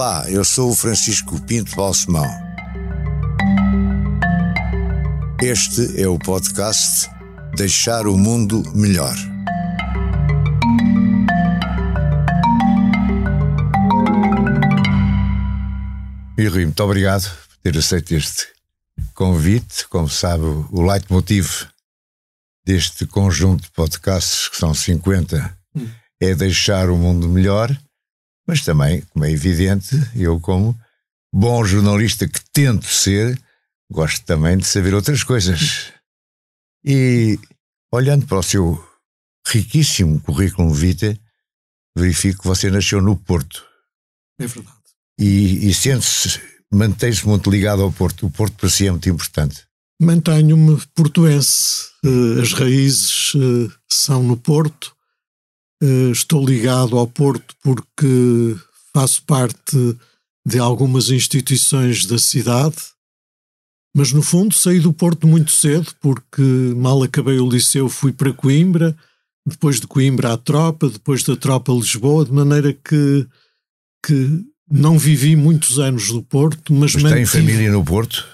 Olá, 0.00 0.30
eu 0.30 0.44
sou 0.44 0.70
o 0.70 0.76
Francisco 0.76 1.40
Pinto 1.42 1.74
Balsemão. 1.74 2.24
Este 5.42 6.00
é 6.00 6.06
o 6.06 6.16
podcast 6.16 7.10
Deixar 7.56 8.06
o 8.06 8.16
Mundo 8.16 8.62
Melhor. 8.76 9.16
E 16.38 16.46
Rui, 16.46 16.64
muito 16.64 16.84
obrigado 16.84 17.24
por 17.24 17.56
ter 17.64 17.76
aceito 17.76 18.14
este 18.14 18.46
convite. 19.14 19.88
Como 19.88 20.08
sabe, 20.08 20.44
o 20.44 20.80
leitmotiv 20.80 21.66
deste 22.64 23.04
conjunto 23.04 23.64
de 23.64 23.70
podcasts, 23.72 24.48
que 24.48 24.58
são 24.58 24.72
50, 24.72 25.58
hum. 25.74 25.88
é 26.20 26.36
deixar 26.36 26.88
o 26.88 26.96
mundo 26.96 27.28
melhor, 27.28 27.76
mas 28.48 28.62
também, 28.62 29.02
como 29.10 29.24
é 29.26 29.30
evidente, 29.30 29.94
eu, 30.16 30.40
como 30.40 30.74
bom 31.32 31.62
jornalista 31.64 32.26
que 32.26 32.40
tento 32.50 32.86
ser, 32.86 33.38
gosto 33.92 34.24
também 34.24 34.56
de 34.56 34.66
saber 34.66 34.94
outras 34.94 35.22
coisas. 35.22 35.92
E 36.82 37.38
olhando 37.92 38.26
para 38.26 38.38
o 38.38 38.42
seu 38.42 38.82
riquíssimo 39.46 40.18
currículo 40.20 40.72
vitae, 40.72 41.20
verifico 41.96 42.40
que 42.40 42.48
você 42.48 42.70
nasceu 42.70 43.02
no 43.02 43.14
Porto. 43.14 43.66
É 44.40 44.46
verdade 44.46 44.78
e, 45.18 45.68
e 45.68 45.74
sente-se, 45.74 46.40
mantém-se 46.72 47.26
muito 47.26 47.50
ligado 47.50 47.82
ao 47.82 47.92
Porto. 47.92 48.26
O 48.26 48.30
Porto 48.30 48.54
para 48.54 48.68
si 48.68 48.86
é 48.86 48.90
muito 48.90 49.08
importante. 49.08 49.64
Mantenho-me 50.00 50.80
portuense. 50.94 51.86
Eh, 52.04 52.40
as 52.40 52.52
raízes 52.52 53.32
eh, 53.34 53.74
são 53.88 54.22
no 54.22 54.36
Porto. 54.36 54.94
Eh, 55.82 56.10
estou 56.10 56.44
ligado 56.44 56.98
ao 56.98 57.06
Porto 57.06 57.54
porque 57.62 58.56
faço 58.92 59.22
parte 59.22 59.96
de 60.44 60.58
algumas 60.58 61.10
instituições 61.10 62.06
da 62.06 62.18
cidade, 62.18 62.76
mas 63.94 64.12
no 64.12 64.22
fundo 64.22 64.54
saí 64.54 64.80
do 64.80 64.92
Porto 64.92 65.26
muito 65.26 65.52
cedo 65.52 65.92
porque 66.00 66.42
mal 66.76 67.02
acabei 67.02 67.38
o 67.38 67.48
liceu 67.48 67.88
fui 67.88 68.12
para 68.12 68.32
Coimbra, 68.32 68.96
depois 69.46 69.80
de 69.80 69.86
Coimbra 69.86 70.32
à 70.32 70.36
Tropa, 70.36 70.88
depois 70.88 71.22
da 71.22 71.36
Tropa 71.36 71.72
a 71.72 71.74
Lisboa, 71.74 72.24
de 72.24 72.32
maneira 72.32 72.72
que, 72.72 73.26
que 74.04 74.44
não 74.70 74.98
vivi 74.98 75.36
muitos 75.36 75.78
anos 75.78 76.10
no 76.10 76.22
Porto, 76.22 76.72
mas, 76.72 76.94
mas 76.94 77.04
mantive... 77.04 77.16
tem 77.16 77.26
família 77.26 77.70
no 77.70 77.84
Porto? 77.84 78.26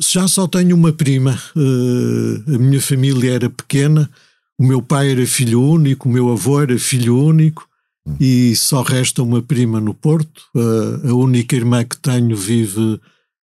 Já 0.00 0.26
só 0.26 0.46
tenho 0.46 0.76
uma 0.76 0.92
prima. 0.92 1.40
Uh, 1.56 2.54
a 2.54 2.58
minha 2.58 2.80
família 2.80 3.32
era 3.32 3.48
pequena. 3.48 4.10
O 4.58 4.64
meu 4.64 4.80
pai 4.80 5.10
era 5.10 5.26
filho 5.26 5.62
único, 5.62 6.08
o 6.08 6.12
meu 6.12 6.30
avô 6.30 6.60
era 6.60 6.78
filho 6.78 7.18
único 7.18 7.68
hum. 8.06 8.16
e 8.20 8.54
só 8.54 8.82
resta 8.82 9.22
uma 9.22 9.42
prima 9.42 9.80
no 9.80 9.94
Porto. 9.94 10.42
Uh, 10.54 11.10
a 11.10 11.14
única 11.14 11.56
irmã 11.56 11.84
que 11.84 11.96
tenho 11.96 12.36
vive 12.36 13.00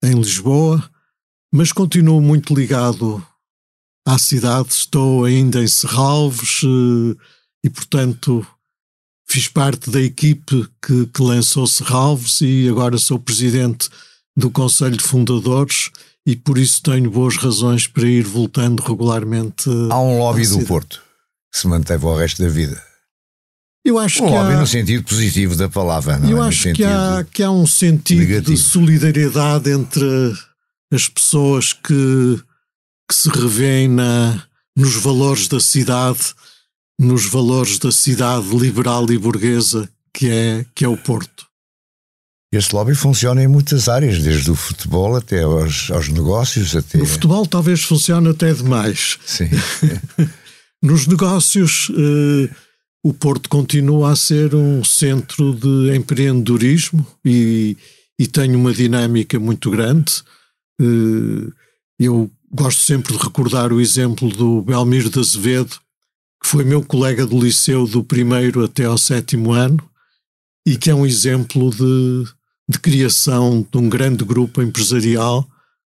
em 0.03 0.15
Lisboa, 0.15 0.83
mas 1.53 1.73
continuo 1.73 2.21
muito 2.21 2.55
ligado 2.55 3.25
à 4.07 4.19
cidade. 4.19 4.71
Estou 4.71 5.25
ainda 5.25 5.63
em 5.63 5.69
Serralves 5.69 6.63
uh, 6.63 7.17
e, 7.63 7.71
portanto, 7.71 8.47
fiz 9.29 9.47
parte 9.47 9.91
da 9.91 10.01
equipe 10.01 10.67
que, 10.85 11.07
que 11.07 11.23
lançou 11.23 11.67
Serralves 11.67 12.41
e 12.41 12.69
agora 12.69 12.99
sou 12.99 13.19
presidente 13.19 13.89
do 14.37 14.51
Conselho 14.51 14.97
de 14.97 15.05
Fundadores 15.05 15.91
e 16.29 16.37
por 16.37 16.59
isso 16.59 16.83
tenho 16.83 17.11
boas 17.11 17.39
razões 17.39 17.87
para 17.87 18.07
ir 18.07 18.23
voltando 18.23 18.83
regularmente. 18.83 19.71
Há 19.91 19.99
um 19.99 20.19
lobby 20.19 20.47
do 20.47 20.63
Porto 20.67 21.03
que 21.51 21.59
se 21.59 21.67
manteve 21.67 22.05
ao 22.05 22.19
resto 22.19 22.43
da 22.43 22.51
vida. 22.51 22.79
Eu 23.83 23.99
acho 23.99 24.23
um 24.23 24.27
que 24.27 24.35
lobby 24.35 24.53
há, 24.53 24.61
no 24.61 24.67
sentido 24.67 25.05
positivo 25.05 25.57
da 25.57 25.71
palavra, 25.71 26.19
não 26.19 26.29
eu 26.29 26.45
é? 26.45 26.49
acho 26.49 26.75
que 26.75 26.85
há, 26.85 27.25
que 27.33 27.43
há 27.43 27.51
um 27.51 27.67
sentido 27.67 28.21
negativo. 28.21 28.55
de 28.55 28.59
solidariedade 28.59 29.71
entre 29.71 30.05
as 30.93 31.09
pessoas 31.09 31.73
que, 31.73 32.43
que 33.09 33.15
se 33.15 33.31
revêem 33.31 33.89
na, 33.89 34.45
nos 34.77 34.97
valores 34.97 35.49
da 35.49 35.59
cidade 35.59 36.35
nos 37.01 37.25
valores 37.25 37.79
da 37.79 37.91
cidade 37.91 38.55
liberal 38.55 39.11
e 39.11 39.17
burguesa 39.17 39.89
que 40.13 40.29
é, 40.29 40.67
que 40.75 40.85
é 40.85 40.89
o 40.89 40.97
Porto. 40.97 41.48
Este 42.51 42.75
lobby 42.75 42.95
funciona 42.95 43.43
em 43.43 43.47
muitas 43.47 43.89
áreas, 43.89 44.23
desde 44.23 44.51
o 44.51 44.55
futebol 44.55 45.17
até 45.17 45.43
aos, 45.43 45.91
aos 45.91 46.09
negócios. 46.09 46.75
Até... 46.75 46.97
No 46.97 47.05
futebol 47.05 47.47
talvez 47.47 47.83
funcione 47.83 48.29
até 48.29 48.55
demais. 48.55 49.19
Sim. 49.27 49.51
Nos 50.83 51.07
negócios, 51.07 51.91
eh, 51.91 52.49
o 53.05 53.13
Porto 53.13 53.51
continua 53.51 54.13
a 54.13 54.17
ser 54.17 54.55
um 54.55 54.83
centro 54.83 55.55
de 55.55 55.95
empreendedorismo 55.95 57.07
e, 57.23 57.77
e 58.19 58.27
tem 58.27 58.57
uma 58.57 58.73
dinâmica 58.73 59.39
muito 59.39 59.71
grande. 59.71 60.23
Eh, 60.81 61.53
eu 61.99 62.31
gosto 62.51 62.81
sempre 62.81 63.13
de 63.13 63.23
recordar 63.23 63.75
o 63.75 63.81
exemplo 63.81 64.31
do 64.31 64.63
Belmiro 64.63 65.11
de 65.11 65.19
Azevedo, 65.19 65.77
que 66.43 66.49
foi 66.49 66.65
meu 66.65 66.83
colega 66.83 67.27
do 67.27 67.39
liceu 67.39 67.87
do 67.87 68.03
primeiro 68.03 68.65
até 68.65 68.85
ao 68.85 68.97
sétimo 68.97 69.53
ano 69.53 69.87
e 70.67 70.77
que 70.77 70.91
é 70.91 70.95
um 70.95 71.07
exemplo 71.07 71.71
de, 71.71 72.25
de 72.69 72.79
criação 72.79 73.67
de 73.71 73.79
um 73.79 73.89
grande 73.89 74.25
grupo 74.25 74.63
empresarial 74.63 75.49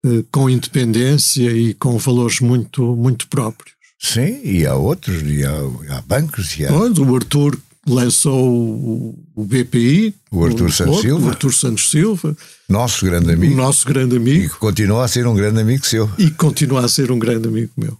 eh, 0.04 0.24
com 0.30 0.48
independência 0.48 1.50
e 1.50 1.74
com 1.74 1.98
valores 1.98 2.40
muito, 2.40 2.96
muito 2.96 3.28
próprios. 3.28 3.74
Sim, 3.98 4.40
e 4.42 4.64
há 4.64 4.74
outros, 4.74 5.22
e 5.22 5.44
há, 5.44 5.96
há 5.96 6.00
bancos. 6.02 6.58
E 6.58 6.64
há... 6.64 6.72
o 6.72 7.14
Arthur 7.14 7.58
lançou 7.86 8.48
o, 8.48 9.18
o 9.34 9.44
BPI, 9.44 10.14
o 10.30 10.44
Arthur 10.44 10.68
o, 10.68 10.72
Santos 10.72 11.00
Silva. 11.00 11.26
O 11.26 11.28
Arthur 11.28 11.52
Santos 11.52 11.90
Silva. 11.90 12.36
Nosso 12.68 13.04
grande 13.04 13.32
amigo. 13.32 13.54
Nosso 13.54 13.86
grande 13.86 14.16
amigo. 14.16 14.44
E 14.44 14.48
que 14.48 14.56
continua 14.56 15.04
a 15.04 15.08
ser 15.08 15.26
um 15.26 15.34
grande 15.34 15.60
amigo 15.60 15.84
seu. 15.84 16.10
E 16.16 16.30
continua 16.30 16.84
a 16.84 16.88
ser 16.88 17.10
um 17.10 17.18
grande 17.18 17.48
amigo 17.48 17.72
meu. 17.76 17.98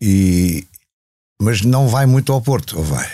E, 0.00 0.64
mas 1.40 1.62
não 1.62 1.88
vai 1.88 2.06
muito 2.06 2.32
ao 2.32 2.40
Porto, 2.40 2.78
ou 2.78 2.84
vai? 2.84 3.06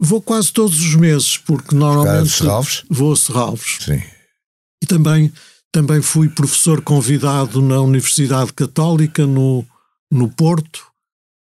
Vou 0.00 0.22
quase 0.22 0.52
todos 0.52 0.80
os 0.80 0.94
meses, 0.94 1.36
porque 1.36 1.74
normalmente. 1.74 2.30
Serralves? 2.30 2.84
Vou 2.88 3.12
a 3.12 3.16
Serralves. 3.16 3.78
Sim. 3.80 4.00
E 4.82 4.86
também, 4.86 5.32
também 5.72 6.00
fui 6.00 6.28
professor 6.28 6.80
convidado 6.80 7.60
na 7.60 7.80
Universidade 7.80 8.52
Católica, 8.52 9.26
no, 9.26 9.66
no 10.10 10.28
Porto. 10.28 10.86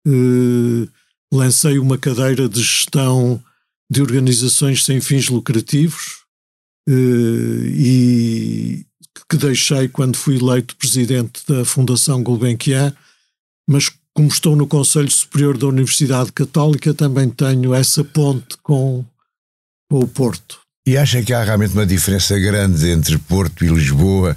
Uh, 0.06 0.88
lancei 1.32 1.78
uma 1.78 1.98
cadeira 1.98 2.48
de 2.48 2.62
gestão 2.62 3.42
de 3.90 4.00
organizações 4.00 4.84
sem 4.84 5.00
fins 5.00 5.28
lucrativos 5.28 6.24
uh, 6.88 7.66
e 7.66 8.86
que 9.28 9.36
deixei 9.36 9.88
quando 9.88 10.16
fui 10.16 10.36
eleito 10.36 10.76
presidente 10.76 11.42
da 11.48 11.64
Fundação 11.64 12.22
Gulbenkian, 12.22 12.94
mas 13.68 13.90
como 14.16 14.28
estou 14.28 14.56
no 14.56 14.66
Conselho 14.66 15.10
Superior 15.10 15.58
da 15.58 15.66
Universidade 15.66 16.32
Católica, 16.32 16.94
também 16.94 17.28
tenho 17.28 17.74
essa 17.74 18.02
ponte 18.02 18.56
com, 18.62 19.04
com 19.90 19.98
o 19.98 20.08
Porto. 20.08 20.58
E 20.86 20.96
acha 20.96 21.22
que 21.22 21.34
há 21.34 21.44
realmente 21.44 21.74
uma 21.74 21.84
diferença 21.84 22.38
grande 22.38 22.88
entre 22.88 23.18
Porto 23.18 23.62
e 23.62 23.68
Lisboa? 23.68 24.34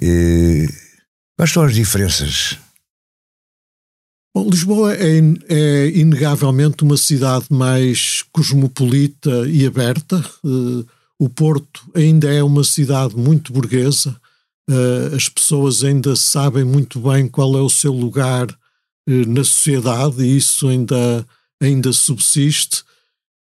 E... 0.00 0.66
Quais 1.36 1.52
são 1.52 1.62
as 1.62 1.74
diferenças? 1.74 2.56
Bom, 4.34 4.48
Lisboa 4.48 4.94
é, 4.94 5.18
é, 5.48 5.88
inegavelmente 5.88 6.82
uma 6.82 6.96
cidade 6.96 7.46
mais 7.50 8.22
cosmopolita 8.32 9.46
e 9.46 9.66
aberta. 9.66 10.24
Uh, 10.42 10.86
o 11.18 11.28
Porto 11.28 11.82
ainda 11.94 12.32
é 12.32 12.42
uma 12.42 12.64
cidade 12.64 13.14
muito 13.14 13.52
burguesa. 13.52 14.18
Uh, 14.70 15.14
as 15.14 15.28
pessoas 15.28 15.84
ainda 15.84 16.16
sabem 16.16 16.64
muito 16.64 16.98
bem 16.98 17.28
qual 17.28 17.58
é 17.58 17.60
o 17.60 17.68
seu 17.68 17.92
lugar 17.92 18.46
na 19.06 19.44
sociedade 19.44 20.22
e 20.22 20.36
isso 20.36 20.68
ainda, 20.68 21.26
ainda 21.60 21.92
subsiste. 21.92 22.82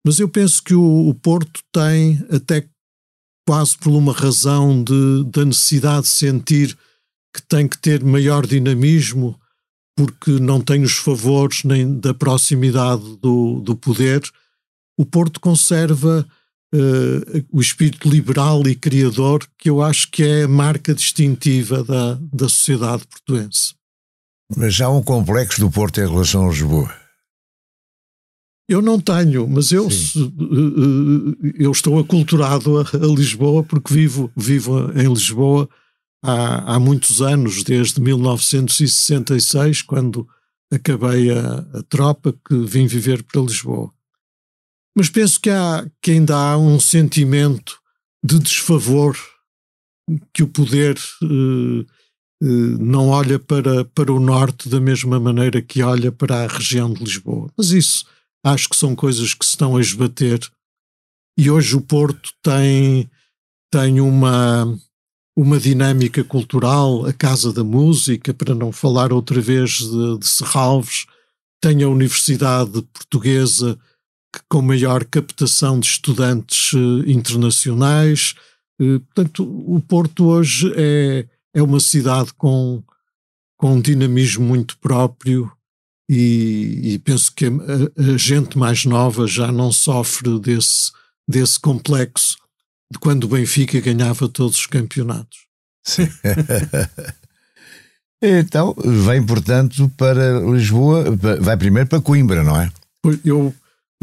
Mas 0.06 0.20
eu 0.20 0.30
penso 0.30 0.62
que 0.64 0.74
o, 0.74 1.10
o 1.10 1.14
Porto 1.14 1.62
tem, 1.72 2.24
até 2.30 2.68
quase 3.48 3.78
por 3.78 3.92
uma 3.92 4.14
razão 4.14 4.84
de, 4.84 5.24
da 5.26 5.46
necessidade 5.46 6.04
de 6.04 6.10
sentir 6.10 6.78
que 7.34 7.42
tem 7.42 7.68
que 7.68 7.78
ter 7.78 8.04
maior 8.04 8.46
dinamismo, 8.46 9.40
porque 9.96 10.32
não 10.32 10.62
tem 10.62 10.84
os 10.84 10.98
favores 10.98 11.64
nem 11.64 12.00
da 12.00 12.14
proximidade 12.14 13.18
do, 13.18 13.62
do 13.62 13.76
poder, 13.76 14.22
o 14.98 15.06
Porto 15.06 15.40
conserva 15.40 16.28
uh, 16.74 17.46
o 17.52 17.62
espírito 17.62 18.10
liberal 18.10 18.68
e 18.68 18.76
criador 18.76 19.48
que 19.58 19.70
eu 19.70 19.82
acho 19.82 20.10
que 20.10 20.24
é 20.24 20.44
a 20.44 20.48
marca 20.48 20.94
distintiva 20.94 21.84
da, 21.84 22.18
da 22.34 22.50
sociedade 22.50 23.06
portuense. 23.08 23.77
Mas 24.56 24.80
há 24.80 24.90
um 24.90 25.04
complexo 25.04 25.60
do 25.60 25.70
Porto 25.70 26.00
em 26.00 26.08
relação 26.08 26.46
a 26.46 26.50
Lisboa. 26.50 27.08
Eu 28.70 28.82
não 28.82 29.00
tenho, 29.00 29.48
mas 29.48 29.72
eu, 29.72 29.88
eh, 29.88 29.90
eh, 29.90 31.54
eu 31.58 31.72
estou 31.72 31.98
aculturado 32.00 32.80
a, 32.80 32.82
a, 32.82 33.08
Lisboa 33.08 33.64
porque 33.64 33.94
vivo, 33.94 34.30
vivo 34.36 34.92
em 34.92 35.08
Lisboa 35.08 35.70
há, 36.22 36.76
há 36.76 36.80
muitos 36.80 37.22
anos, 37.22 37.64
desde 37.64 38.02
1966, 38.02 39.84
quando 39.84 40.28
acabei 40.72 41.32
a, 41.32 41.60
a 41.80 41.84
tropa, 41.84 42.34
que 42.46 42.58
vim 42.66 42.88
viver 42.88 43.24
para 43.24 43.42
Lisboa. 43.42 43.90
Mas 44.94 45.10
penso 45.10 45.40
que, 45.40 45.50
há, 45.50 45.90
que 46.02 46.12
ainda 46.12 46.36
há 46.36 46.58
um 46.58 46.78
sentimento 46.78 47.80
de 48.22 48.38
desfavor 48.40 49.18
que 50.34 50.44
o 50.44 50.48
poder 50.48 50.98
uh, 51.22 51.86
não 52.40 53.10
olha 53.10 53.40
para, 53.40 53.84
para 53.86 54.12
o 54.12 54.20
norte 54.20 54.70
da 54.70 54.80
mesma 54.80 55.20
maneira 55.20 55.62
que 55.62 55.82
olha 55.82 56.12
para 56.12 56.44
a 56.44 56.48
região 56.48 56.94
de 56.94 57.04
Lisboa. 57.04 57.50
Mas 57.58 57.72
isso 57.72 58.06
acho 58.44 58.70
que 58.70 58.76
são 58.76 58.96
coisas 58.96 59.34
que 59.34 59.46
se 59.46 59.52
estão 59.52 59.76
a 59.76 59.82
esbater. 59.82 60.40
E 61.38 61.50
hoje 61.50 61.76
o 61.76 61.82
Porto 61.82 62.32
tem, 62.42 63.10
tem 63.72 64.00
uma, 64.00 64.78
uma 65.36 65.60
dinâmica 65.60 66.24
cultural, 66.24 67.06
a 67.06 67.14
Casa 67.14 67.54
da 67.54 67.64
Música, 67.64 68.34
para 68.34 68.56
não 68.56 68.72
falar 68.72 69.14
outra 69.14 69.40
vez 69.40 69.72
de, 69.78 70.18
de 70.20 70.28
Serralves, 70.28 71.06
tem 71.62 71.84
a 71.84 71.90
Universidade 71.90 72.82
Portuguesa 72.94 73.78
que, 74.34 74.42
com 74.50 74.62
maior 74.62 75.06
captação 75.06 75.80
de 75.80 75.88
estudantes 75.88 76.74
uh, 76.74 77.04
internacionais. 77.08 78.34
Uh, 78.82 79.00
portanto, 79.00 79.44
o 79.44 79.80
Porto 79.82 80.26
hoje 80.26 80.72
é, 80.76 81.28
é 81.58 81.64
uma 81.64 81.80
cidade 81.80 82.32
com, 82.36 82.84
com 83.58 83.74
um 83.74 83.82
dinamismo 83.82 84.46
muito 84.46 84.78
próprio 84.78 85.52
e, 86.08 86.94
e 86.94 87.00
penso 87.00 87.34
que 87.34 87.46
a, 87.46 88.14
a, 88.14 88.18
gente 88.18 88.60
mais 88.60 88.86
nova 88.86 89.26
já 89.26 89.52
não 89.52 89.72
sofre 89.72 90.40
desse, 90.40 90.92
desse 91.28 91.60
complexo 91.60 92.38
de 92.92 93.00
quando 93.00 93.24
o 93.24 93.30
Benfica 93.30 93.82
ganhava 93.82 94.30
todos 94.30 94.60
os 94.60 94.68
campeonatos. 94.68 95.40
Sim. 95.84 96.08
então, 98.22 98.76
vem 99.06 99.26
portanto 99.26 99.92
para 99.98 100.40
Lisboa, 100.40 101.06
vai 101.42 101.58
primeiro 101.58 101.90
para 101.90 102.00
Coimbra, 102.00 102.44
não 102.44 102.62
é? 102.62 102.72
Eu 103.26 103.48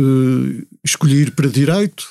uh, 0.00 0.66
escolhi 0.84 1.22
ir 1.22 1.30
para 1.36 1.48
Direito, 1.48 2.04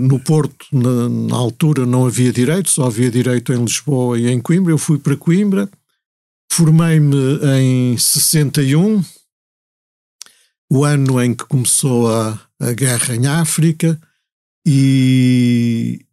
no 0.00 0.20
Porto, 0.20 0.66
na, 0.72 1.08
na, 1.08 1.36
altura, 1.36 1.86
não 1.86 2.06
havia 2.06 2.32
Direito, 2.32 2.70
só 2.70 2.86
havia 2.86 3.10
Direito 3.10 3.52
em 3.52 3.64
Lisboa 3.64 4.18
e 4.18 4.28
em 4.28 4.40
Coimbra. 4.40 4.72
Eu 4.72 4.78
fui 4.78 4.98
para 4.98 5.16
Coimbra, 5.16 5.70
formei-me 6.52 7.16
em 7.42 7.96
61, 7.96 9.02
o 10.70 10.84
ano 10.84 11.22
em 11.22 11.34
que 11.34 11.44
começou 11.46 12.12
a, 12.12 12.38
a 12.60 12.72
guerra 12.72 13.14
em 13.14 13.26
África, 13.26 13.98
e 14.66 16.04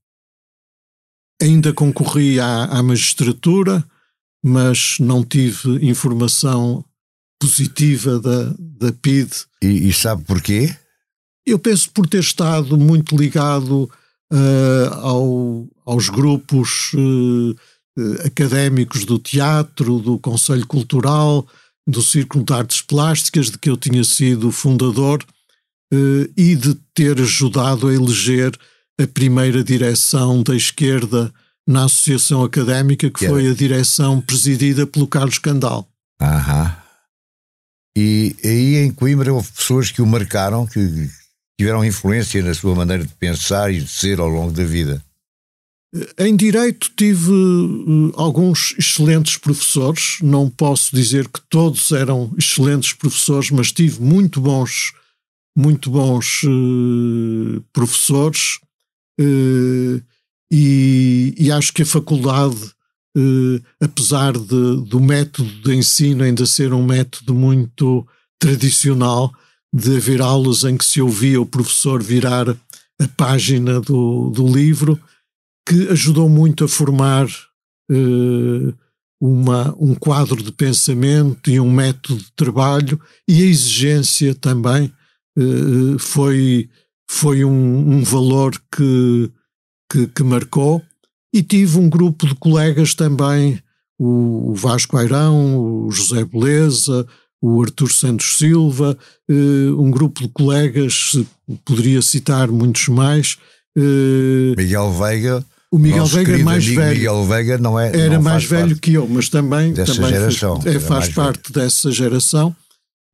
ainda 1.41 1.73
concorri 1.73 2.39
à, 2.39 2.65
à 2.65 2.83
magistratura, 2.83 3.83
mas 4.43 4.97
não 4.99 5.23
tive 5.23 5.85
informação 5.85 6.85
positiva 7.39 8.19
da, 8.19 8.55
da 8.59 8.93
PID. 8.93 9.29
E, 9.61 9.89
e 9.89 9.93
sabe 9.93 10.23
porquê? 10.23 10.73
Eu 11.45 11.57
penso 11.57 11.89
por 11.91 12.07
ter 12.07 12.19
estado 12.19 12.77
muito 12.77 13.15
ligado 13.15 13.89
uh, 14.31 14.93
ao, 14.93 15.67
aos 15.85 16.09
grupos 16.09 16.93
uh, 16.93 17.55
académicos 18.25 19.05
do 19.05 19.19
teatro, 19.19 19.99
do 19.99 20.17
Conselho 20.19 20.65
Cultural, 20.67 21.45
do 21.87 22.01
Círculo 22.01 22.43
de 22.43 22.53
Artes 22.53 22.81
Plásticas, 22.81 23.49
de 23.49 23.57
que 23.57 23.69
eu 23.69 23.77
tinha 23.77 24.03
sido 24.03 24.51
fundador, 24.51 25.23
uh, 25.93 26.31
e 26.37 26.55
de 26.55 26.75
ter 26.93 27.19
ajudado 27.19 27.87
a 27.87 27.93
eleger 27.93 28.57
a 28.99 29.07
primeira 29.07 29.63
direção 29.63 30.43
da 30.43 30.55
esquerda 30.55 31.33
na 31.67 31.85
Associação 31.85 32.43
Académica, 32.43 33.09
que 33.09 33.27
foi 33.27 33.49
a 33.49 33.53
direção 33.53 34.21
presidida 34.21 34.85
pelo 34.85 35.07
Carlos 35.07 35.37
Candal. 35.37 35.87
Aham. 36.21 36.77
E 37.97 38.35
aí 38.43 38.75
em 38.77 38.91
Coimbra 38.91 39.33
houve 39.33 39.51
pessoas 39.51 39.91
que 39.91 40.01
o 40.01 40.05
marcaram, 40.05 40.65
que 40.65 41.09
tiveram 41.61 41.85
influência 41.85 42.41
na 42.41 42.55
sua 42.55 42.73
maneira 42.73 43.03
de 43.05 43.13
pensar 43.13 43.71
e 43.71 43.81
de 43.81 43.87
ser 43.87 44.19
ao 44.19 44.27
longo 44.27 44.51
da 44.51 44.63
vida. 44.63 45.03
Em 46.17 46.35
Direito 46.35 46.89
tive 46.97 47.29
uh, 47.29 48.11
alguns 48.15 48.73
excelentes 48.79 49.37
professores, 49.37 50.17
não 50.23 50.49
posso 50.49 50.95
dizer 50.95 51.27
que 51.27 51.39
todos 51.49 51.91
eram 51.91 52.33
excelentes 52.35 52.93
professores, 52.93 53.51
mas 53.51 53.71
tive 53.71 54.01
muito 54.01 54.41
bons, 54.41 54.91
muito 55.55 55.91
bons 55.91 56.41
uh, 56.45 57.63
professores 57.71 58.57
uh, 59.19 60.01
e, 60.51 61.35
e, 61.37 61.51
acho 61.51 61.71
que 61.71 61.83
a 61.83 61.85
faculdade, 61.85 62.71
apesar 63.79 64.33
de, 64.33 64.85
do 64.85 64.99
método 64.99 65.49
de 65.61 65.75
ensino 65.75 66.23
ainda 66.23 66.45
ser 66.45 66.73
um 66.73 66.83
método 66.83 67.33
muito 67.33 68.05
tradicional, 68.37 69.31
de 69.73 69.95
haver 69.95 70.21
aulas 70.21 70.63
em 70.63 70.75
que 70.75 70.85
se 70.85 71.01
ouvia 71.01 71.39
o 71.39 71.45
professor 71.45 72.03
virar 72.03 72.49
a 72.49 73.07
página 73.15 73.79
do, 73.79 74.29
do 74.29 74.45
livro, 74.45 74.99
que 75.67 75.87
ajudou 75.89 76.27
muito 76.27 76.65
a 76.65 76.67
formar 76.67 77.25
uh, 77.89 78.73
uma, 79.19 79.73
um 79.79 79.95
quadro 79.95 80.41
de 80.41 80.51
pensamento 80.51 81.49
e 81.49 81.59
um 81.59 81.71
método 81.71 82.21
de 82.21 82.31
trabalho, 82.33 82.99
e 83.27 83.41
a 83.41 83.45
exigência 83.45 84.35
também 84.35 84.91
uh, 85.37 85.97
foi, 85.99 86.69
foi 87.09 87.45
um, 87.45 87.97
um 87.97 88.03
valor 88.03 88.53
que, 88.75 89.31
que, 89.91 90.07
que, 90.07 90.23
marcou. 90.23 90.81
E 91.33 91.41
tive 91.41 91.77
um 91.77 91.89
grupo 91.89 92.27
de 92.27 92.35
colegas 92.35 92.93
também, 92.93 93.61
o, 93.97 94.51
o 94.51 94.53
Vasco 94.55 94.97
Airão, 94.97 95.85
o 95.85 95.91
José 95.91 96.25
Beleza, 96.25 97.07
o 97.41 97.61
Artur 97.61 97.91
Santos 97.91 98.37
Silva, 98.37 98.97
uh, 99.29 99.81
um 99.81 99.89
grupo 99.89 100.21
de 100.21 100.29
colegas, 100.29 101.17
poderia 101.65 102.01
citar 102.01 102.49
muitos 102.49 102.87
mais. 102.87 103.37
Uh, 103.77 104.53
Miguel 104.55 104.91
Veiga. 104.91 105.45
O 105.71 105.79
Miguel 105.79 106.05
Veiga 106.05 106.37
é 106.37 106.43
mais 106.43 106.65
velho. 106.65 106.97
Miguel 106.97 107.25
Veiga 107.25 107.57
não 107.57 107.79
é. 107.79 107.87
Era 107.97 108.15
não 108.15 108.21
mais 108.21 108.43
velho 108.43 108.77
que 108.77 108.93
eu, 108.93 109.07
mas 109.07 109.29
também, 109.29 109.73
dessa 109.73 109.95
também 109.95 110.11
geração, 110.11 110.61
faz, 110.61 110.75
é, 110.75 110.79
faz 110.79 111.09
parte 111.09 111.51
velho. 111.51 111.65
dessa 111.65 111.91
geração. 111.91 112.55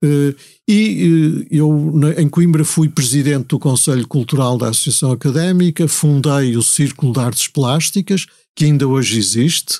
Uh, 0.04 0.36
e 0.68 1.48
eu, 1.50 1.94
em 2.18 2.28
Coimbra, 2.28 2.66
fui 2.66 2.90
presidente 2.90 3.48
do 3.48 3.60
Conselho 3.60 4.06
Cultural 4.08 4.58
da 4.58 4.70
Associação 4.70 5.12
Académica, 5.12 5.88
fundei 5.88 6.58
o 6.58 6.62
Círculo 6.62 7.14
de 7.14 7.20
Artes 7.20 7.48
Plásticas, 7.48 8.26
que 8.54 8.66
ainda 8.66 8.86
hoje 8.88 9.18
existe, 9.18 9.80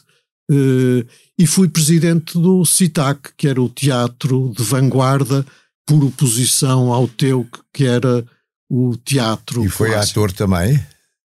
e 0.50 1.46
fui 1.46 1.68
presidente 1.68 2.38
do 2.38 2.66
CITAC, 2.66 3.32
que 3.38 3.48
era 3.48 3.62
o 3.62 3.70
teatro 3.70 4.54
de 4.56 4.64
vanguarda, 4.64 5.46
por 5.86 6.04
oposição 6.04 6.92
ao 6.92 7.08
TEU, 7.08 7.48
que 7.74 7.86
era 7.86 8.26
o 8.70 8.96
teatro. 8.98 9.64
E 9.64 9.70
foi 9.70 9.90
clássico. 9.92 10.20
ator 10.20 10.32
também? 10.34 10.80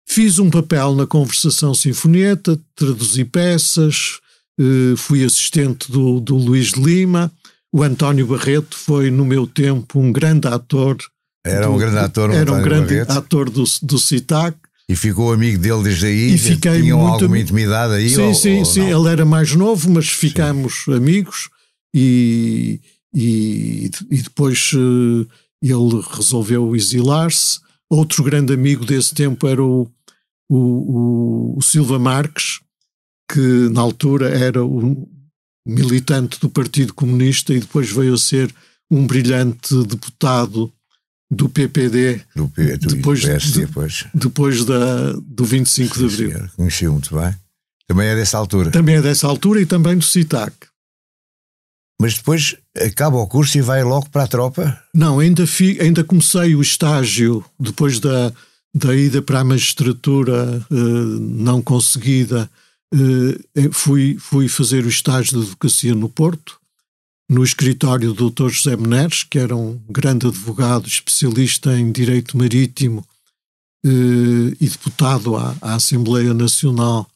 Fiz 0.07 0.38
um 0.38 0.50
papel 0.50 0.95
na 0.95 1.07
Conversação 1.07 1.73
Sinfonieta, 1.75 2.61
traduzi 2.75 3.25
peças, 3.25 4.19
eh, 4.61 4.95
fui 4.97 5.25
assistente 5.25 5.90
do, 5.90 6.21
do 6.21 6.37
Luís 6.37 6.73
de 6.73 6.83
Lima. 6.83 7.33
O 7.73 7.83
António 7.83 8.26
Barreto 8.26 8.76
foi, 8.76 9.11
no 9.11 9.25
meu 9.25 9.47
tempo, 9.47 9.99
um 9.99 10.12
grande 10.12 10.47
ator. 10.49 10.99
Era 11.45 11.71
um 11.71 11.78
grande 11.78 11.99
ator, 11.99 12.31
Era 12.31 12.52
um 12.52 12.62
grande 12.62 12.88
Barreto. 12.95 13.11
ator 13.12 13.49
do, 13.49 13.64
do 13.83 13.99
CITAC. 13.99 14.57
E 14.89 14.97
ficou 14.97 15.33
amigo 15.33 15.59
dele 15.59 15.83
desde 15.85 16.07
aí? 16.07 16.35
E 16.35 16.39
fiquei 16.39 16.83
Tinham 16.83 16.99
muito 16.99 17.12
alguma 17.12 17.39
intimidade 17.39 17.95
aí? 17.95 18.11
Sim, 18.11 18.23
ou, 18.23 18.35
sim, 18.35 18.59
ou 18.59 18.65
sim. 18.65 18.83
Ele 18.83 19.09
era 19.09 19.25
mais 19.25 19.55
novo, 19.55 19.91
mas 19.91 20.09
ficámos 20.09 20.85
sim. 20.85 20.95
amigos 20.95 21.49
e, 21.95 22.81
e, 23.15 23.91
e 24.11 24.23
depois 24.23 24.73
uh, 24.73 25.27
ele 25.62 26.03
resolveu 26.11 26.75
exilar-se. 26.75 27.61
Outro 27.89 28.25
grande 28.25 28.53
amigo 28.53 28.85
desse 28.85 29.15
tempo 29.15 29.47
era 29.47 29.62
o, 29.62 29.89
o, 30.51 30.57
o, 30.57 31.59
o 31.59 31.62
Silva 31.62 31.99
Marques, 31.99 32.61
que 33.31 33.69
na 33.71 33.81
altura 33.81 34.29
era 34.31 34.65
o 34.65 35.09
militante 35.67 36.41
do 36.41 36.49
Partido 36.49 36.93
Comunista 36.93 37.55
e 37.55 37.61
depois 37.61 37.91
veio 37.91 38.15
a 38.15 38.19
ser 38.19 38.53
um 38.91 39.07
brilhante 39.07 39.75
deputado 39.85 40.73
do 41.33 41.49
PPD 41.49 42.21
do, 42.37 42.47
do 42.47 42.95
depois, 42.95 43.25
PSD, 43.25 43.61
de, 43.61 43.67
depois. 43.67 44.05
depois 44.12 44.65
da, 44.67 45.12
do 45.25 45.45
25 45.45 45.95
Sim, 45.95 46.07
de 46.07 46.15
Abril. 46.15 46.31
Senhor, 46.31 46.51
conheci 46.55 46.89
muito 46.89 47.17
bem. 47.17 47.35
Também 47.89 48.07
é 48.09 48.15
dessa 48.15 48.37
altura. 48.37 48.71
Também 48.71 48.97
é 48.97 49.03
dessa 49.03 49.27
altura 49.27 49.61
e 49.62 49.67
também 49.67 49.97
do 49.97 50.05
CITAC. 50.05 50.53
Mas 51.99 52.15
depois 52.15 52.57
acaba 52.77 53.17
o 53.17 53.27
curso 53.27 53.57
e 53.57 53.62
vai 53.62 53.83
logo 53.83 54.11
para 54.11 54.25
a 54.25 54.29
tropa? 54.29 54.79
Não, 54.95 55.21
ainda, 55.21 55.47
fi, 55.47 55.81
ainda 55.81 56.05
comecei 56.05 56.55
o 56.55 56.61
estágio 56.61 57.43
depois 57.59 57.99
da, 57.99 58.33
da 58.75 58.95
ida 58.95 59.23
para 59.23 59.41
a 59.41 59.45
magistratura 59.45 60.61
eh, 60.71 60.75
não 60.75 61.62
conseguida. 61.62 62.51
Eh, 62.93 63.71
fui, 63.73 64.19
fui 64.19 64.49
fazer 64.49 64.85
o 64.85 64.89
estágio 64.89 65.39
de 65.39 65.47
advocacia 65.47 65.95
no 65.95 66.09
Porto, 66.09 66.59
no 67.33 67.43
escritório 67.43 68.12
do 68.12 68.31
Dr. 68.31 68.51
José 68.51 68.77
Meneres, 68.77 69.25
que 69.25 69.39
era 69.39 69.57
um 69.57 69.81
grande 69.89 70.27
advogado 70.27 70.87
especialista 70.87 71.79
em 71.79 71.91
direito 71.91 72.37
marítimo 72.37 73.05
eh, 73.85 74.57
e 74.61 74.69
deputado 74.69 75.37
à, 75.37 75.57
à 75.61 75.75
Assembleia 75.75 76.35
Nacional 76.35 77.09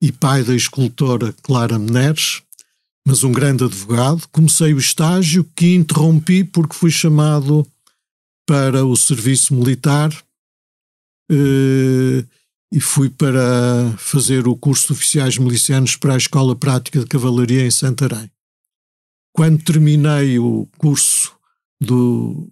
e 0.00 0.12
pai 0.12 0.44
da 0.44 0.54
escultora 0.54 1.34
Clara 1.42 1.78
Meneres 1.78 2.42
mas 3.06 3.22
um 3.22 3.30
grande 3.30 3.62
advogado. 3.62 4.26
Comecei 4.32 4.74
o 4.74 4.78
estágio 4.78 5.48
que 5.54 5.76
interrompi 5.76 6.42
porque 6.42 6.74
fui 6.74 6.90
chamado 6.90 7.64
para 8.44 8.84
o 8.84 8.96
serviço 8.96 9.54
militar 9.54 10.10
eh, 11.30 12.24
e 12.72 12.80
fui 12.80 13.08
para 13.08 13.94
fazer 13.96 14.48
o 14.48 14.56
curso 14.56 14.88
de 14.88 14.92
oficiais 14.94 15.38
milicianos 15.38 15.94
para 15.94 16.14
a 16.14 16.18
Escola 16.18 16.56
Prática 16.56 16.98
de 16.98 17.06
Cavalaria 17.06 17.64
em 17.64 17.70
Santarém. 17.70 18.28
Quando 19.36 19.62
terminei 19.62 20.38
o 20.38 20.66
curso 20.78 21.32
do 21.78 22.48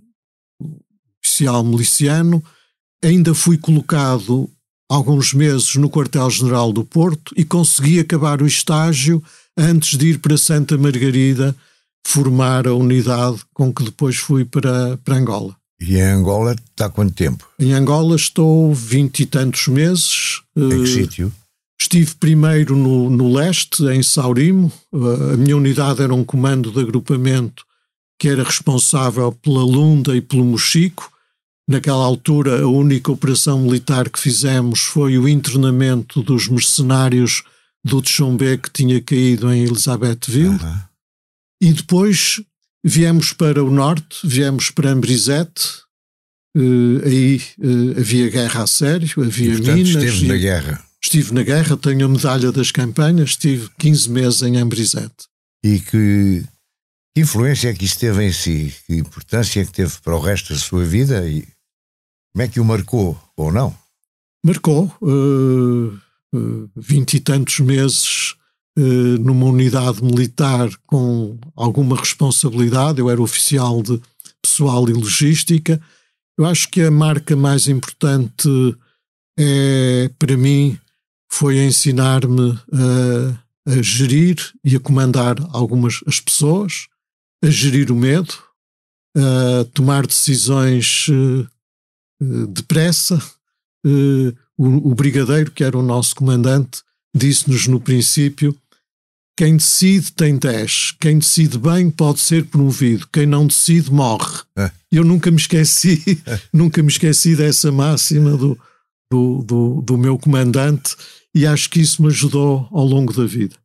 oficial 1.18 1.64
miliciano, 1.64 2.44
ainda 3.02 3.34
fui 3.34 3.56
colocado 3.56 4.50
alguns 4.86 5.32
meses 5.32 5.76
no 5.76 5.88
quartel-general 5.88 6.74
do 6.74 6.84
Porto 6.84 7.32
e 7.38 7.42
consegui 7.42 7.98
acabar 7.98 8.42
o 8.42 8.46
estágio 8.46 9.24
antes 9.56 9.96
de 9.96 10.10
ir 10.10 10.18
para 10.18 10.36
Santa 10.36 10.76
Margarida 10.76 11.56
formar 12.06 12.68
a 12.68 12.74
unidade 12.74 13.40
com 13.54 13.72
que 13.72 13.82
depois 13.82 14.16
fui 14.16 14.44
para, 14.44 14.98
para 14.98 15.16
Angola. 15.16 15.56
E 15.80 15.96
em 15.96 16.02
Angola 16.02 16.52
está 16.52 16.90
quanto 16.90 17.14
tempo? 17.14 17.48
Em 17.58 17.72
Angola 17.72 18.14
estou 18.14 18.74
vinte 18.74 19.20
e 19.20 19.26
tantos 19.26 19.68
meses. 19.68 20.42
Em 20.54 20.68
que 20.68 20.74
uh, 20.74 20.86
sítio? 20.86 21.32
Estive 21.80 22.14
primeiro 22.14 22.76
no, 22.76 23.10
no 23.10 23.32
leste, 23.32 23.84
em 23.86 24.02
Saurimo. 24.02 24.72
Uh, 24.92 25.34
a 25.34 25.36
minha 25.36 25.56
unidade 25.56 26.02
era 26.02 26.14
um 26.14 26.24
comando 26.24 26.70
de 26.70 26.80
agrupamento 26.80 27.64
que 28.18 28.28
era 28.28 28.44
responsável 28.44 29.32
pela 29.32 29.64
Lunda 29.64 30.16
e 30.16 30.20
pelo 30.20 30.44
Mochico. 30.44 31.10
Naquela 31.68 32.04
altura, 32.04 32.62
a 32.62 32.66
única 32.66 33.10
operação 33.10 33.60
militar 33.60 34.08
que 34.08 34.18
fizemos 34.18 34.80
foi 34.80 35.18
o 35.18 35.28
internamento 35.28 36.22
dos 36.22 36.46
mercenários 36.46 37.42
do 37.82 38.00
Tchombé 38.00 38.56
que 38.56 38.70
tinha 38.70 39.00
caído 39.00 39.52
em 39.52 39.64
Elizabethville. 39.64 40.48
Uhum. 40.48 40.78
E 41.60 41.72
depois 41.72 42.40
viemos 42.84 43.32
para 43.32 43.64
o 43.64 43.70
norte, 43.70 44.18
viemos 44.24 44.70
para 44.70 44.90
Ambrizete. 44.90 45.82
Uh, 46.56 47.00
aí 47.04 47.42
uh, 47.58 47.98
havia 47.98 48.30
guerra 48.30 48.62
a 48.62 48.66
sério, 48.66 49.24
havia 49.24 49.54
e, 49.54 49.56
portanto, 49.56 49.76
minas. 49.76 50.04
Esteve 50.04 50.26
na 50.28 50.36
guerra. 50.36 50.84
Estive 51.04 51.34
na 51.34 51.42
guerra, 51.42 51.76
tenho 51.76 52.06
a 52.06 52.08
medalha 52.08 52.50
das 52.50 52.70
campanhas, 52.70 53.30
estive 53.30 53.68
15 53.78 54.10
meses 54.10 54.42
em 54.42 54.56
Ambrizete. 54.56 55.28
E 55.62 55.78
que, 55.78 56.42
que 57.14 57.20
influência 57.20 57.68
é 57.68 57.74
que 57.74 57.84
isso 57.84 57.98
teve 57.98 58.24
em 58.24 58.32
si? 58.32 58.74
Que 58.86 58.96
importância 58.96 59.60
é 59.60 59.66
que 59.66 59.72
teve 59.72 59.92
para 60.02 60.16
o 60.16 60.18
resto 60.18 60.54
da 60.54 60.58
sua 60.58 60.82
vida? 60.82 61.28
E 61.28 61.46
como 62.32 62.42
é 62.42 62.48
que 62.48 62.58
o 62.58 62.64
marcou, 62.64 63.20
ou 63.36 63.52
não? 63.52 63.76
Marcou. 64.42 64.90
Uh, 65.02 66.00
vinte 66.74 67.14
e 67.14 67.20
tantos 67.20 67.60
meses 67.60 68.30
uh, 68.78 69.18
numa 69.20 69.44
unidade 69.44 70.02
militar 70.02 70.70
com 70.86 71.36
alguma 71.54 71.96
responsabilidade. 71.96 72.98
Eu 72.98 73.10
era 73.10 73.20
oficial 73.20 73.82
de 73.82 74.00
pessoal 74.40 74.88
e 74.88 74.94
logística. 74.94 75.78
Eu 76.38 76.46
acho 76.46 76.66
que 76.70 76.80
a 76.80 76.90
marca 76.90 77.36
mais 77.36 77.68
importante 77.68 78.48
é, 79.38 80.10
para 80.18 80.36
mim, 80.36 80.78
foi 81.34 81.58
ensinar-me 81.58 82.56
a, 82.72 83.72
a, 83.72 83.82
gerir 83.82 84.36
e 84.62 84.76
a 84.76 84.80
comandar 84.80 85.34
algumas 85.50 86.00
as 86.06 86.20
pessoas, 86.20 86.86
a 87.42 87.50
gerir 87.50 87.90
o 87.90 87.96
medo, 87.96 88.34
a 89.16 89.64
tomar 89.74 90.06
decisões 90.06 91.08
uh, 91.08 92.46
depressa. 92.46 93.20
Uh, 93.84 94.32
o, 94.56 94.92
o 94.92 94.94
brigadeiro, 94.94 95.50
que 95.50 95.64
era 95.64 95.76
o 95.76 95.82
nosso 95.82 96.14
comandante, 96.14 96.82
disse-nos 97.12 97.66
no 97.66 97.80
princípio: 97.80 98.56
quem 99.36 99.56
decide 99.56 100.12
tem 100.12 100.38
10, 100.38 100.92
quem 101.00 101.18
decide 101.18 101.58
bem 101.58 101.90
pode 101.90 102.20
ser 102.20 102.44
promovido, 102.44 103.08
quem 103.12 103.26
não 103.26 103.48
decide 103.48 103.90
morre. 103.90 104.40
É. 104.56 104.70
Eu 104.92 105.02
nunca 105.02 105.32
me 105.32 105.36
esqueci, 105.38 106.22
nunca 106.54 106.80
me 106.80 106.88
esqueci 106.88 107.34
dessa 107.34 107.72
máxima 107.72 108.36
do, 108.36 108.56
do, 109.10 109.42
do, 109.42 109.82
do, 109.82 109.98
meu 109.98 110.16
comandante 110.16 110.96
e 111.34 111.46
acho 111.46 111.68
que 111.68 111.80
isso 111.80 112.02
me 112.02 112.08
ajudou 112.08 112.68
ao 112.70 112.84
longo 112.84 113.12
da 113.12 113.24
vida. 113.24 113.56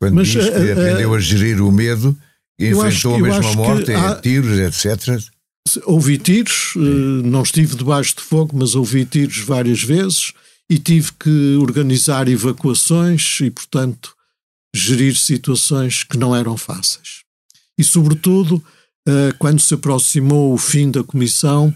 Quando 0.00 0.14
Mas, 0.14 0.28
diz 0.28 0.44
que 0.44 0.50
uh, 0.50 0.72
aprendeu 0.72 1.14
a 1.14 1.20
gerir 1.20 1.62
o 1.62 1.70
medo, 1.70 2.16
enfrentou 2.58 3.14
a 3.14 3.18
mesma 3.18 3.52
morte, 3.54 3.92
há, 3.92 4.16
tiros, 4.16 4.58
etc. 4.58 5.22
Ouvi 5.84 6.18
tiros, 6.18 6.74
uh, 6.74 6.78
não 6.78 7.42
estive 7.42 7.76
debaixo 7.76 8.16
de 8.16 8.22
fogo, 8.22 8.56
mas 8.56 8.74
ouvi 8.74 9.04
tiros 9.04 9.38
várias 9.38 9.82
vezes 9.82 10.32
e 10.68 10.78
tive 10.78 11.12
que 11.12 11.56
organizar 11.56 12.28
evacuações 12.28 13.38
e, 13.40 13.50
portanto, 13.50 14.14
gerir 14.74 15.16
situações 15.16 16.02
que 16.02 16.18
não 16.18 16.34
eram 16.34 16.56
fáceis. 16.56 17.22
E, 17.78 17.84
sobretudo, 17.84 18.64
quando 19.38 19.60
se 19.60 19.74
aproximou 19.74 20.54
o 20.54 20.58
fim 20.58 20.90
da 20.90 21.04
comissão, 21.04 21.74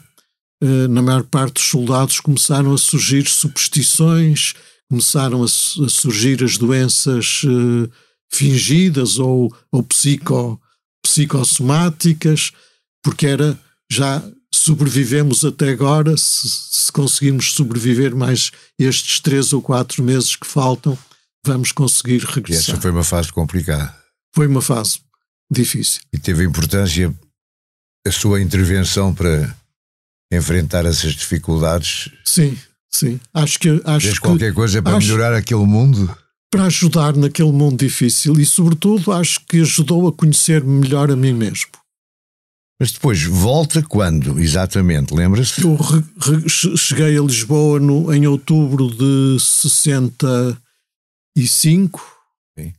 na 0.88 1.02
maior 1.02 1.22
parte 1.24 1.54
dos 1.54 1.64
soldados 1.64 2.18
começaram 2.18 2.72
a 2.72 2.78
surgir 2.78 3.28
superstições, 3.28 4.54
começaram 4.90 5.42
a, 5.42 5.48
surgir 5.48 6.42
as 6.42 6.56
doenças 6.56 7.42
fingidas 8.30 9.18
ou, 9.18 9.54
ou 9.70 9.82
psico, 9.82 10.60
psicossomáticas, 11.02 12.52
porque 13.02 13.26
era 13.26 13.58
já 13.90 14.22
sobrevivemos 14.52 15.44
até 15.44 15.70
agora, 15.70 16.16
se, 16.16 16.48
se 16.48 16.92
conseguirmos 16.92 17.52
sobreviver 17.52 18.14
mais 18.14 18.50
estes 18.78 19.20
três 19.20 19.52
ou 19.52 19.62
quatro 19.62 20.02
meses 20.02 20.36
que 20.36 20.46
faltam, 20.46 20.98
vamos 21.44 21.72
conseguir 21.72 22.24
regressar. 22.24 22.70
E 22.70 22.72
essa 22.72 22.80
foi 22.80 22.90
uma 22.90 23.04
fase 23.04 23.32
complicada. 23.32 23.94
Foi 24.34 24.46
uma 24.46 24.62
fase 24.62 25.00
difícil. 25.50 26.02
E 26.12 26.18
teve 26.18 26.44
importância 26.44 27.14
a 28.06 28.12
sua 28.12 28.40
intervenção 28.40 29.14
para 29.14 29.54
enfrentar 30.32 30.84
essas 30.84 31.14
dificuldades? 31.14 32.10
Sim, 32.24 32.58
sim. 32.90 33.20
Acho 33.32 33.58
que. 33.58 33.80
Acho 33.84 34.20
qualquer 34.20 34.52
coisa 34.52 34.82
para 34.82 34.96
acho, 34.96 35.06
melhorar 35.06 35.34
aquele 35.34 35.64
mundo? 35.64 36.14
Para 36.50 36.64
ajudar 36.64 37.16
naquele 37.16 37.52
mundo 37.52 37.78
difícil 37.78 38.38
e, 38.40 38.46
sobretudo, 38.46 39.12
acho 39.12 39.40
que 39.46 39.60
ajudou 39.60 40.08
a 40.08 40.12
conhecer-me 40.12 40.80
melhor 40.80 41.10
a 41.10 41.16
mim 41.16 41.32
mesmo. 41.32 41.68
Mas 42.80 42.92
depois 42.92 43.20
volta 43.24 43.82
quando, 43.82 44.38
exatamente, 44.38 45.12
lembra-se? 45.12 45.60
Eu 45.62 45.74
re, 45.74 46.00
re, 46.20 46.48
cheguei 46.76 47.18
a 47.18 47.22
Lisboa 47.22 47.80
no, 47.80 48.14
em 48.14 48.24
outubro 48.26 48.88
de 48.88 49.36
65. 49.40 52.00
Sim. 52.56 52.72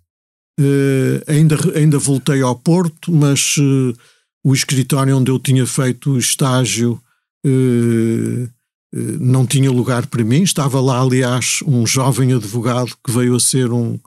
Uh, 0.57 1.21
ainda, 1.27 1.57
ainda 1.77 1.99
voltei 1.99 2.41
ao 2.41 2.55
Porto, 2.55 3.11
mas 3.11 3.57
uh, 3.57 3.93
o 4.41 4.53
escritório 4.53 5.17
onde 5.17 5.31
eu 5.31 5.37
tinha 5.37 5.67
feito 5.67 6.11
o 6.11 6.17
estágio 6.17 7.03
uh, 7.45 8.49
não 8.91 9.45
tinha 9.45 9.71
lugar 9.71 10.07
para 10.07 10.23
mim. 10.23 10.43
Estava 10.43 10.79
lá, 10.81 11.01
aliás, 11.01 11.59
um 11.65 11.85
jovem 11.85 12.33
advogado 12.33 12.95
que 13.03 13.11
veio 13.11 13.35
a 13.35 13.39
ser 13.39 13.71
um, 13.71 13.99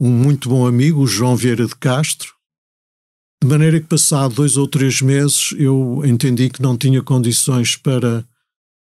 um 0.00 0.10
muito 0.10 0.48
bom 0.48 0.66
amigo, 0.66 1.00
o 1.00 1.06
João 1.06 1.36
Vieira 1.36 1.66
de 1.66 1.74
Castro 1.74 2.38
de 3.42 3.48
maneira 3.48 3.80
que, 3.80 3.86
passado 3.86 4.34
dois 4.34 4.56
ou 4.56 4.66
três 4.66 5.00
meses, 5.00 5.54
eu 5.56 6.02
entendi 6.04 6.50
que 6.50 6.60
não 6.60 6.76
tinha 6.76 7.02
condições 7.02 7.76
para, 7.76 8.24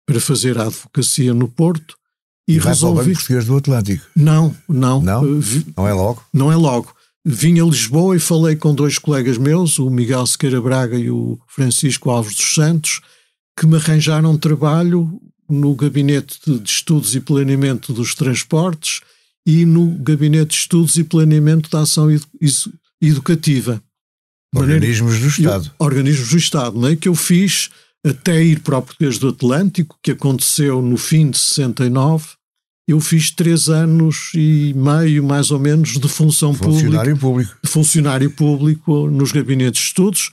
para 0.06 0.20
fazer 0.20 0.58
a 0.58 0.66
advocacia 0.66 1.34
no 1.34 1.48
Porto. 1.48 1.96
E, 2.46 2.54
e 2.54 2.58
resolvi. 2.58 3.02
Para 3.04 3.10
o 3.10 3.14
Português 3.14 3.46
do 3.46 3.56
Atlântico? 3.56 4.06
Não, 4.14 4.54
não. 4.68 5.00
Não? 5.00 5.40
Vi... 5.40 5.66
Não 5.76 5.88
é 5.88 5.92
logo? 5.92 6.22
Não 6.32 6.52
é 6.52 6.56
logo. 6.56 6.94
Vim 7.24 7.58
a 7.58 7.64
Lisboa 7.64 8.14
e 8.14 8.20
falei 8.20 8.54
com 8.54 8.74
dois 8.74 8.98
colegas 8.98 9.38
meus, 9.38 9.78
o 9.78 9.90
Miguel 9.90 10.26
Sequeira 10.26 10.60
Braga 10.60 10.96
e 10.96 11.10
o 11.10 11.38
Francisco 11.48 12.10
Alves 12.10 12.34
dos 12.34 12.54
Santos, 12.54 13.00
que 13.58 13.66
me 13.66 13.76
arranjaram 13.76 14.36
trabalho 14.36 15.18
no 15.48 15.74
Gabinete 15.74 16.38
de 16.46 16.68
Estudos 16.68 17.14
e 17.14 17.20
Planeamento 17.20 17.92
dos 17.92 18.14
Transportes 18.14 19.00
e 19.46 19.64
no 19.64 19.90
Gabinete 19.98 20.50
de 20.50 20.54
Estudos 20.54 20.96
e 20.96 21.04
Planeamento 21.04 21.70
da 21.70 21.80
Ação 21.80 22.08
Educativa. 23.00 23.82
Organismos 24.54 25.18
do 25.18 25.26
Estado. 25.26 25.66
Eu, 25.66 25.86
organismos 25.86 26.28
do 26.30 26.38
Estado, 26.38 26.78
não 26.78 26.88
é? 26.88 26.96
Que 26.96 27.08
eu 27.08 27.14
fiz 27.14 27.70
até 28.06 28.42
ir 28.42 28.60
para 28.60 28.78
o 28.78 28.82
Português 28.82 29.18
do 29.18 29.28
Atlântico, 29.28 29.98
que 30.02 30.12
aconteceu 30.12 30.80
no 30.80 30.96
fim 30.96 31.30
de 31.30 31.38
69. 31.38 32.26
Eu 32.86 33.00
fiz 33.00 33.30
três 33.30 33.68
anos 33.68 34.30
e 34.34 34.74
meio, 34.76 35.24
mais 35.24 35.50
ou 35.50 35.58
menos, 35.58 35.98
de 35.98 36.08
função 36.08 36.52
funcionário 36.52 37.16
pública, 37.16 37.20
público. 37.20 37.56
De 37.64 37.70
funcionário 37.70 38.30
público 38.30 39.10
nos 39.10 39.32
gabinetes 39.32 39.80
de 39.80 39.86
estudos. 39.88 40.30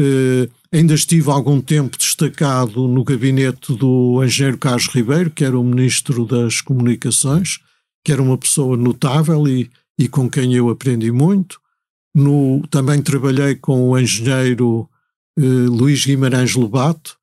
Uh, 0.00 0.50
ainda 0.72 0.94
estive 0.94 1.30
algum 1.30 1.60
tempo 1.60 1.98
destacado 1.98 2.88
no 2.88 3.04
gabinete 3.04 3.74
do 3.74 4.24
engenheiro 4.24 4.56
Carlos 4.56 4.86
Ribeiro, 4.86 5.30
que 5.30 5.44
era 5.44 5.58
o 5.58 5.62
ministro 5.62 6.24
das 6.24 6.62
Comunicações, 6.62 7.58
que 8.02 8.10
era 8.10 8.22
uma 8.22 8.38
pessoa 8.38 8.78
notável 8.78 9.46
e, 9.46 9.70
e 9.98 10.08
com 10.08 10.30
quem 10.30 10.54
eu 10.54 10.70
aprendi 10.70 11.12
muito. 11.12 11.60
No, 12.14 12.62
também 12.70 13.02
trabalhei 13.02 13.56
com 13.56 13.90
o 13.90 13.98
engenheiro 13.98 14.88
eh, 15.38 15.42
Luís 15.42 16.06
Guimarães 16.06 16.54
Lobato, 16.54 17.16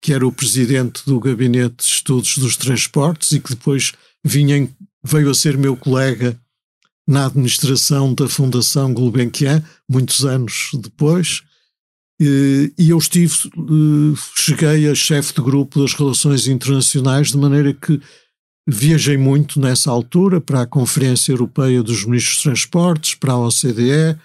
que 0.00 0.12
era 0.12 0.26
o 0.26 0.32
presidente 0.32 1.04
do 1.04 1.20
Gabinete 1.20 1.76
de 1.78 1.84
Estudos 1.84 2.38
dos 2.38 2.56
Transportes 2.56 3.32
e 3.32 3.40
que 3.40 3.50
depois 3.50 3.92
vinha, 4.24 4.68
veio 5.02 5.28
a 5.28 5.34
ser 5.34 5.58
meu 5.58 5.76
colega 5.76 6.40
na 7.06 7.26
administração 7.26 8.14
da 8.14 8.28
Fundação 8.28 8.94
Gulbenkian, 8.94 9.62
muitos 9.88 10.24
anos 10.24 10.70
depois. 10.74 11.42
E 12.24 12.90
eu 12.90 12.98
estive, 12.98 13.34
eh, 13.34 14.18
cheguei 14.36 14.88
a 14.88 14.94
chefe 14.94 15.34
de 15.34 15.40
grupo 15.40 15.80
das 15.80 15.94
relações 15.94 16.46
internacionais, 16.46 17.32
de 17.32 17.36
maneira 17.36 17.74
que 17.74 18.00
viajei 18.66 19.16
muito 19.16 19.58
nessa 19.58 19.90
altura 19.90 20.40
para 20.40 20.62
a 20.62 20.66
Conferência 20.66 21.32
Europeia 21.32 21.82
dos 21.82 22.04
Ministros 22.04 22.36
de 22.36 22.42
Transportes, 22.44 23.14
para 23.16 23.32
a 23.32 23.38
OCDE, 23.38 24.16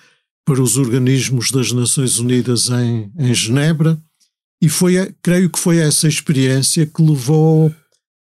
para 0.46 0.62
os 0.62 0.77
organismos 0.77 1.50
das 1.50 1.72
Nações 1.72 2.20
Unidas 2.20 2.70
em, 2.70 3.12
em 3.18 3.34
Genebra, 3.34 4.00
e 4.62 4.70
foi, 4.70 5.13
creio 5.22 5.50
que 5.50 5.60
foi 5.60 5.77
essa 5.77 6.08
experiência 6.08 6.86
que 6.86 7.01
levou, 7.01 7.74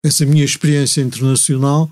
essa 0.04 0.26
minha 0.26 0.44
experiência 0.44 1.02
internacional, 1.02 1.90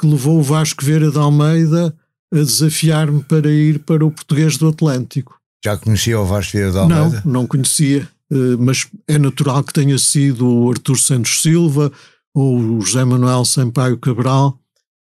que 0.00 0.06
levou 0.06 0.38
o 0.38 0.42
Vasco 0.42 0.84
Vera 0.84 1.10
de 1.10 1.18
Almeida 1.18 1.94
a 2.32 2.36
desafiar-me 2.36 3.22
para 3.24 3.50
ir 3.50 3.80
para 3.80 4.04
o 4.04 4.10
Português 4.10 4.56
do 4.56 4.68
Atlântico. 4.68 5.39
Já 5.64 5.76
conhecia 5.76 6.18
o 6.18 6.24
Vasco 6.24 6.56
Vera 6.56 6.72
de 6.72 6.78
Almeida? 6.78 7.22
Não, 7.24 7.32
não 7.32 7.46
conhecia, 7.46 8.08
eh, 8.32 8.56
mas 8.58 8.86
é 9.06 9.18
natural 9.18 9.62
que 9.62 9.72
tenha 9.72 9.98
sido 9.98 10.48
o 10.48 10.70
Artur 10.70 10.98
Santos 10.98 11.42
Silva 11.42 11.92
ou 12.34 12.58
o 12.58 12.80
José 12.80 13.04
Manuel 13.04 13.44
Sampaio 13.44 13.98
Cabral 13.98 14.58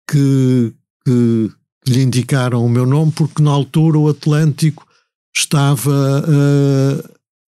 que, 0.09 0.73
que, 1.03 1.51
lhe 1.87 2.01
indicaram 2.01 2.65
o 2.65 2.69
meu 2.69 2.85
nome, 2.85 3.11
porque 3.11 3.41
na 3.41 3.51
altura 3.51 3.97
o 3.97 4.09
Atlântico 4.09 4.87
estava 5.35 5.91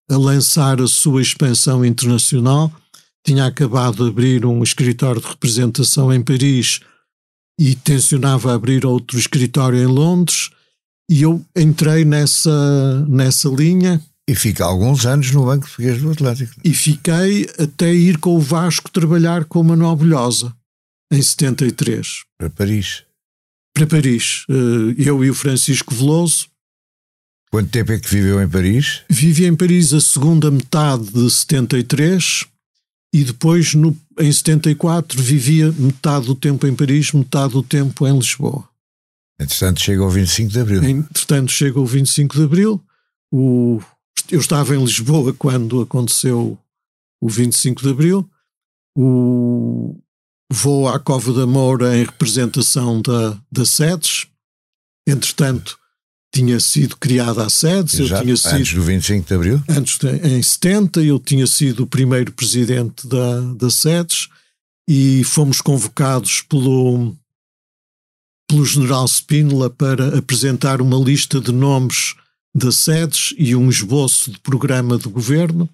a, 0.10 0.14
a 0.14 0.18
lançar 0.18 0.80
a 0.82 0.88
sua 0.88 1.22
expansão 1.22 1.84
internacional, 1.84 2.72
tinha 3.26 3.46
acabado 3.46 4.04
de 4.04 4.10
abrir 4.10 4.46
um 4.46 4.62
escritório 4.62 5.22
de 5.22 5.28
representação 5.28 6.14
em 6.14 6.22
Paris 6.22 6.82
e 7.60 7.76
tencionava 7.76 8.54
abrir 8.54 8.86
outro 8.86 9.18
escritório 9.18 9.80
em 9.80 9.88
Londres 9.88 10.52
e 11.10 11.22
eu 11.22 11.44
entrei 11.56 12.04
nessa, 12.04 13.06
nessa 13.08 13.50
linha. 13.50 14.02
E 14.28 14.36
fica 14.36 14.66
alguns 14.66 15.06
anos 15.06 15.32
no 15.32 15.46
Banco 15.46 15.66
Português 15.66 16.02
do 16.02 16.12
Atlântico. 16.12 16.54
E 16.64 16.74
fiquei 16.74 17.50
até 17.58 17.94
ir 17.94 18.18
com 18.18 18.36
o 18.36 18.42
Vasco 18.42 18.92
trabalhar 18.92 19.46
com 19.46 19.62
o 19.62 19.64
Manuel 19.64 19.96
Bolhosa, 19.96 20.54
em 21.12 21.22
73. 21.22 22.24
Para 22.38 22.50
Paris. 22.50 23.04
Para 23.74 23.88
Paris. 23.88 24.44
Eh, 24.50 24.96
eu 24.98 25.24
e 25.24 25.30
o 25.30 25.34
Francisco 25.34 25.96
Veloso. 25.96 26.48
Quanto 27.50 27.70
tempo 27.70 27.94
é 27.94 28.00
que 28.00 28.10
viveu 28.10 28.42
em 28.42 28.50
Paris? 28.50 29.04
Vivi 29.10 29.46
em 29.46 29.56
Paris 29.56 29.94
a 29.94 30.02
segunda 30.02 30.52
metade 30.52 31.06
de 31.06 31.32
73 31.32 32.46
e 33.14 33.24
depois, 33.24 33.74
no, 33.74 33.98
em 34.20 34.32
74, 34.32 35.22
vivia 35.22 35.72
metade 35.72 36.26
do 36.26 36.36
tempo 36.36 36.68
em 36.68 36.76
Paris, 36.76 37.14
metade 37.14 37.54
do 37.54 37.64
tempo 37.64 38.06
em 38.06 38.18
Lisboa. 38.18 38.68
Entretanto, 39.40 39.82
chega 39.82 40.04
o 40.04 40.10
25 40.10 40.52
de 40.52 40.60
Abril. 40.60 40.84
Entretanto, 40.84 41.52
chega 41.52 41.80
o 41.80 41.86
25 41.86 42.36
de 42.36 42.44
Abril. 42.44 42.84
O, 43.32 43.80
eu 44.32 44.40
estava 44.40 44.76
em 44.76 44.84
Lisboa 44.84 45.34
quando 45.34 45.82
aconteceu 45.82 46.58
o 47.22 47.30
25 47.30 47.84
de 47.84 47.90
Abril. 47.90 48.30
O, 48.98 49.96
vou 50.52 50.88
à 50.88 51.00
Cova 51.00 51.32
da 51.34 51.46
Moura 51.46 51.96
em 51.96 52.04
representação 52.04 53.02
da, 53.02 53.40
da 53.52 53.64
SEDES. 53.64 54.28
Entretanto, 55.08 55.78
tinha 56.34 56.60
sido 56.60 56.98
criada 56.98 57.46
a 57.46 57.50
SEDES. 57.50 58.00
eu 58.00 58.22
tinha 58.22 58.38
sido, 58.38 58.56
antes 58.56 58.74
do 58.74 58.82
25 58.82 59.28
de 59.28 59.34
Abril? 59.34 59.64
Antes 59.70 59.98
de, 60.00 60.08
em 60.28 60.42
70, 60.42 61.02
eu 61.04 61.20
tinha 61.20 61.46
sido 61.46 61.84
o 61.84 61.88
primeiro 61.88 62.32
presidente 62.32 63.08
da, 63.08 63.42
da 63.54 63.70
SEDES 63.70 64.30
e 64.90 65.24
fomos 65.24 65.62
convocados 65.62 66.42
pelo 66.42 67.16
pelo 68.48 68.66
general 68.66 69.06
Spínola 69.08 69.70
para 69.70 70.18
apresentar 70.18 70.82
uma 70.82 70.98
lista 70.98 71.42
de 71.42 71.52
nomes 71.52 72.16
das 72.56 72.78
sedes 72.78 73.34
e 73.38 73.56
um 73.56 73.70
esboço 73.70 74.32
de 74.32 74.40
programa 74.40 74.98
de 74.98 75.10
governo. 75.10 75.70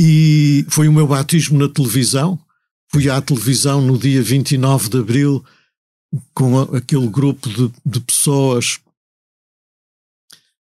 E 0.00 0.64
foi 0.68 0.88
o 0.88 0.92
meu 0.92 1.06
batismo 1.06 1.58
na 1.58 1.68
televisão. 1.68 2.38
Fui 2.90 3.10
à 3.10 3.20
televisão 3.20 3.80
no 3.80 3.98
dia 3.98 4.22
29 4.22 4.88
de 4.88 4.98
abril 4.98 5.44
com 6.32 6.60
aquele 6.60 7.08
grupo 7.08 7.48
de, 7.48 7.72
de 7.84 8.00
pessoas. 8.00 8.78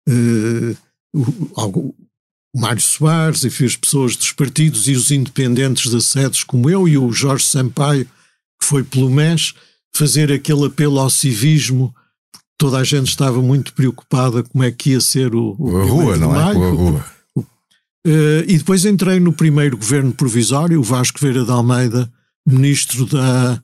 Uh, 0.09 0.77
o, 1.13 1.95
o 2.55 2.61
Mário 2.61 2.83
Soares, 2.83 3.45
e 3.45 3.65
as 3.65 3.77
pessoas 3.77 4.17
dos 4.17 4.33
partidos 4.33 4.89
e 4.89 4.93
os 4.93 5.11
independentes 5.11 5.91
das 5.91 6.07
sedes, 6.07 6.43
como 6.43 6.69
eu 6.69 6.89
e 6.89 6.99
o 6.99 7.13
Jorge 7.13 7.47
Sampaio, 7.47 8.07
que 8.61 8.67
foi 8.67 8.83
pelo 8.83 9.11
MES 9.11 9.55
fazer 9.95 10.33
aquele 10.33 10.67
apelo 10.67 10.99
ao 10.99 11.11
civismo. 11.11 11.95
Toda 12.59 12.79
a 12.79 12.85
gente 12.85 13.09
estava 13.09 13.41
muito 13.41 13.73
preocupada 13.73 14.43
como 14.43 14.63
é 14.63 14.71
que 14.71 14.91
ia 14.91 15.01
ser 15.01 15.35
o, 15.35 15.57
o 15.59 15.77
a 15.79 15.85
rua, 15.85 16.17
não 16.17 16.51
é? 16.51 16.55
Com 16.55 16.65
a 16.65 16.71
rua. 16.71 17.07
Uh, 18.07 18.45
e 18.47 18.57
depois 18.57 18.85
entrei 18.85 19.21
no 19.21 19.33
primeiro 19.33 19.77
governo 19.77 20.13
provisório, 20.13 20.81
o 20.81 20.83
Vasco 20.83 21.19
Veira 21.21 21.45
de 21.45 21.51
Almeida, 21.51 22.11
ministro 22.47 23.05
da 23.05 23.63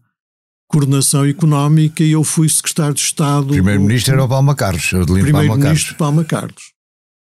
Coordenação 0.68 1.24
Económica, 1.24 2.02
e 2.02 2.12
eu 2.12 2.22
fui 2.22 2.48
secretário 2.48 2.94
de 2.94 3.00
Estado. 3.00 3.48
Primeiro-ministro 3.48 4.12
era 4.12 4.24
o 4.24 4.28
Palma 4.28 4.54
Carlos, 4.54 4.92
o 4.92 5.06
Primeiro-ministro 5.06 5.94
Palma 5.96 6.24
Carlos. 6.24 6.72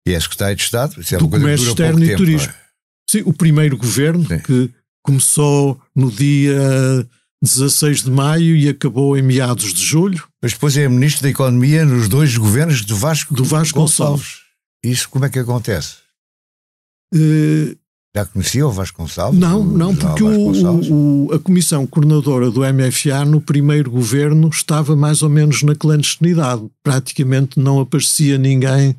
E 0.07 0.13
é 0.13 0.19
secretário 0.19 0.55
de 0.55 0.63
Estado? 0.63 1.01
Isso 1.01 1.15
é 1.15 1.17
do 1.17 1.29
Comércio 1.29 1.69
Externo 1.69 2.03
e 2.03 2.07
tempo, 2.07 2.17
Turismo. 2.17 2.49
É? 2.49 2.55
Sim, 3.09 3.23
o 3.25 3.33
primeiro 3.33 3.77
governo 3.77 4.25
Sim. 4.25 4.39
que 4.39 4.71
começou 5.03 5.79
no 5.95 6.11
dia 6.11 7.07
16 7.45 8.03
de 8.03 8.11
maio 8.11 8.55
e 8.55 8.67
acabou 8.67 9.17
em 9.17 9.21
meados 9.21 9.73
de 9.73 9.83
julho. 9.83 10.23
Mas 10.41 10.53
depois 10.53 10.75
é 10.77 10.87
ministro 10.87 11.23
da 11.23 11.29
Economia 11.29 11.85
nos 11.85 12.07
dois 12.07 12.37
governos 12.37 12.83
do 12.83 12.95
Vasco, 12.95 13.33
do 13.33 13.43
Vasco 13.43 13.79
Gonçalves. 13.79 14.25
Gonçalves. 14.25 14.45
Isso 14.83 15.09
como 15.09 15.25
é 15.25 15.29
que 15.29 15.39
acontece? 15.39 15.95
Uh, 17.13 17.75
Já 18.15 18.25
conhecia 18.25 18.67
o 18.67 18.71
Vasco 18.71 19.01
Gonçalves? 19.01 19.39
Não, 19.39 19.63
não, 19.63 19.95
porque 19.95 20.23
o, 20.23 21.27
o, 21.27 21.33
a 21.33 21.39
comissão 21.39 21.87
coordenadora 21.87 22.51
do 22.51 22.61
MFA 22.61 23.25
no 23.25 23.39
primeiro 23.39 23.89
governo 23.89 24.49
estava 24.49 24.95
mais 24.95 25.21
ou 25.21 25.29
menos 25.29 25.63
na 25.63 25.75
clandestinidade. 25.75 26.63
Praticamente 26.83 27.59
não 27.59 27.79
aparecia 27.79 28.37
ninguém 28.37 28.95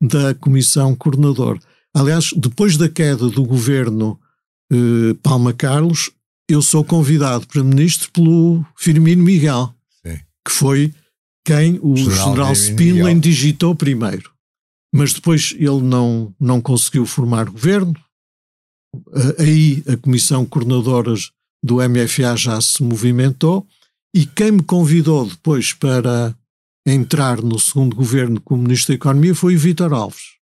da 0.00 0.34
comissão 0.34 0.94
coordenadora. 0.94 1.58
Aliás, 1.94 2.30
depois 2.36 2.76
da 2.76 2.88
queda 2.88 3.28
do 3.30 3.42
governo 3.42 4.18
eh, 4.70 5.14
Palma 5.22 5.52
Carlos, 5.52 6.10
eu 6.48 6.62
sou 6.62 6.84
convidado 6.84 7.46
para 7.46 7.62
ministro 7.62 8.10
pelo 8.10 8.64
Firmino 8.76 9.22
Miguel, 9.22 9.74
Sim. 10.04 10.18
que 10.44 10.52
foi 10.52 10.94
quem 11.44 11.78
o 11.82 11.96
general, 11.96 12.28
general 12.28 12.52
Spindler 12.52 13.18
digitou 13.18 13.74
primeiro. 13.74 14.30
Mas 14.94 15.12
depois 15.12 15.54
ele 15.56 15.82
não, 15.82 16.34
não 16.40 16.60
conseguiu 16.60 17.04
formar 17.04 17.50
governo. 17.50 17.94
Aí 19.38 19.82
a 19.86 19.96
comissão 19.96 20.46
coordenadora 20.46 21.14
do 21.62 21.76
MFA 21.76 22.36
já 22.36 22.60
se 22.60 22.82
movimentou 22.82 23.66
e 24.14 24.24
quem 24.24 24.52
me 24.52 24.62
convidou 24.62 25.26
depois 25.26 25.72
para 25.72 26.34
entrar 26.86 27.42
no 27.42 27.58
segundo 27.58 27.94
governo 27.94 28.40
como 28.40 28.62
Ministro 28.62 28.92
da 28.92 28.94
Economia 28.94 29.34
foi 29.34 29.56
o 29.56 29.58
Vítor 29.58 29.92
Alves. 29.92 30.36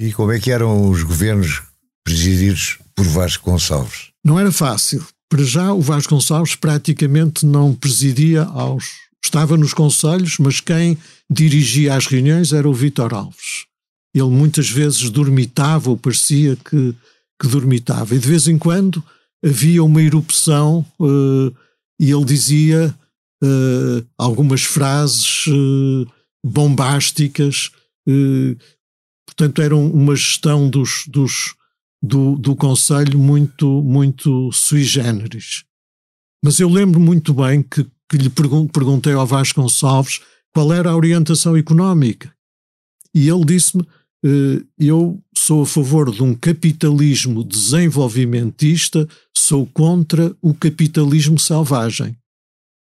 E 0.00 0.12
como 0.12 0.32
é 0.32 0.40
que 0.40 0.50
eram 0.50 0.90
os 0.90 1.02
governos 1.02 1.62
presididos 2.02 2.78
por 2.94 3.04
Vasco 3.04 3.50
Gonçalves? 3.50 4.10
Não 4.24 4.38
era 4.38 4.50
fácil, 4.50 5.06
para 5.30 5.44
já, 5.44 5.72
o 5.72 5.80
Vasco 5.80 6.12
Gonçalves 6.12 6.56
praticamente 6.56 7.46
não 7.46 7.72
presidia 7.72 8.42
aos. 8.42 8.84
Estava 9.24 9.56
nos 9.56 9.72
conselhos, 9.72 10.38
mas 10.38 10.60
quem 10.60 10.98
dirigia 11.30 11.94
as 11.94 12.06
reuniões 12.06 12.52
era 12.52 12.68
o 12.68 12.74
Vítor 12.74 13.14
Alves. 13.14 13.66
Ele 14.12 14.28
muitas 14.28 14.68
vezes 14.68 15.08
dormitava, 15.08 15.88
ou 15.88 15.96
parecia 15.96 16.56
que, 16.56 16.94
que 17.40 17.46
dormitava. 17.46 18.16
E 18.16 18.18
de 18.18 18.26
vez 18.26 18.48
em 18.48 18.58
quando 18.58 19.04
havia 19.44 19.84
uma 19.84 20.02
erupção 20.02 20.84
uh, 20.98 21.54
e 21.98 22.10
ele 22.10 22.24
dizia 22.24 22.92
uh, 23.44 24.06
algumas 24.18 24.64
frases 24.64 25.46
uh, 25.46 26.10
bombásticas. 26.44 27.70
portanto, 29.26 29.62
era 29.62 29.76
uma 29.76 30.16
gestão 30.16 30.68
dos, 30.68 31.04
dos, 31.06 31.54
do, 32.02 32.36
do 32.36 32.56
Conselho 32.56 33.18
muito, 33.18 33.82
muito 33.82 34.50
sui 34.52 34.82
generis. 34.82 35.64
Mas 36.42 36.58
eu 36.58 36.68
lembro 36.68 36.98
muito 36.98 37.34
bem 37.34 37.62
que, 37.62 37.86
que 38.08 38.16
lhe 38.16 38.30
perguntei 38.30 39.12
ao 39.12 39.26
Vasco 39.26 39.60
Gonçalves 39.60 40.20
qual 40.52 40.72
era 40.72 40.90
a 40.90 40.96
orientação 40.96 41.56
económica. 41.56 42.32
E 43.14 43.28
ele 43.28 43.44
disse-me: 43.44 43.86
eh, 44.24 44.62
Eu 44.78 45.22
sou 45.36 45.62
a 45.62 45.66
favor 45.66 46.10
de 46.10 46.22
um 46.22 46.34
capitalismo 46.34 47.44
desenvolvimentista, 47.44 49.06
sou 49.36 49.66
contra 49.66 50.34
o 50.40 50.54
capitalismo 50.54 51.38
selvagem. 51.38 52.16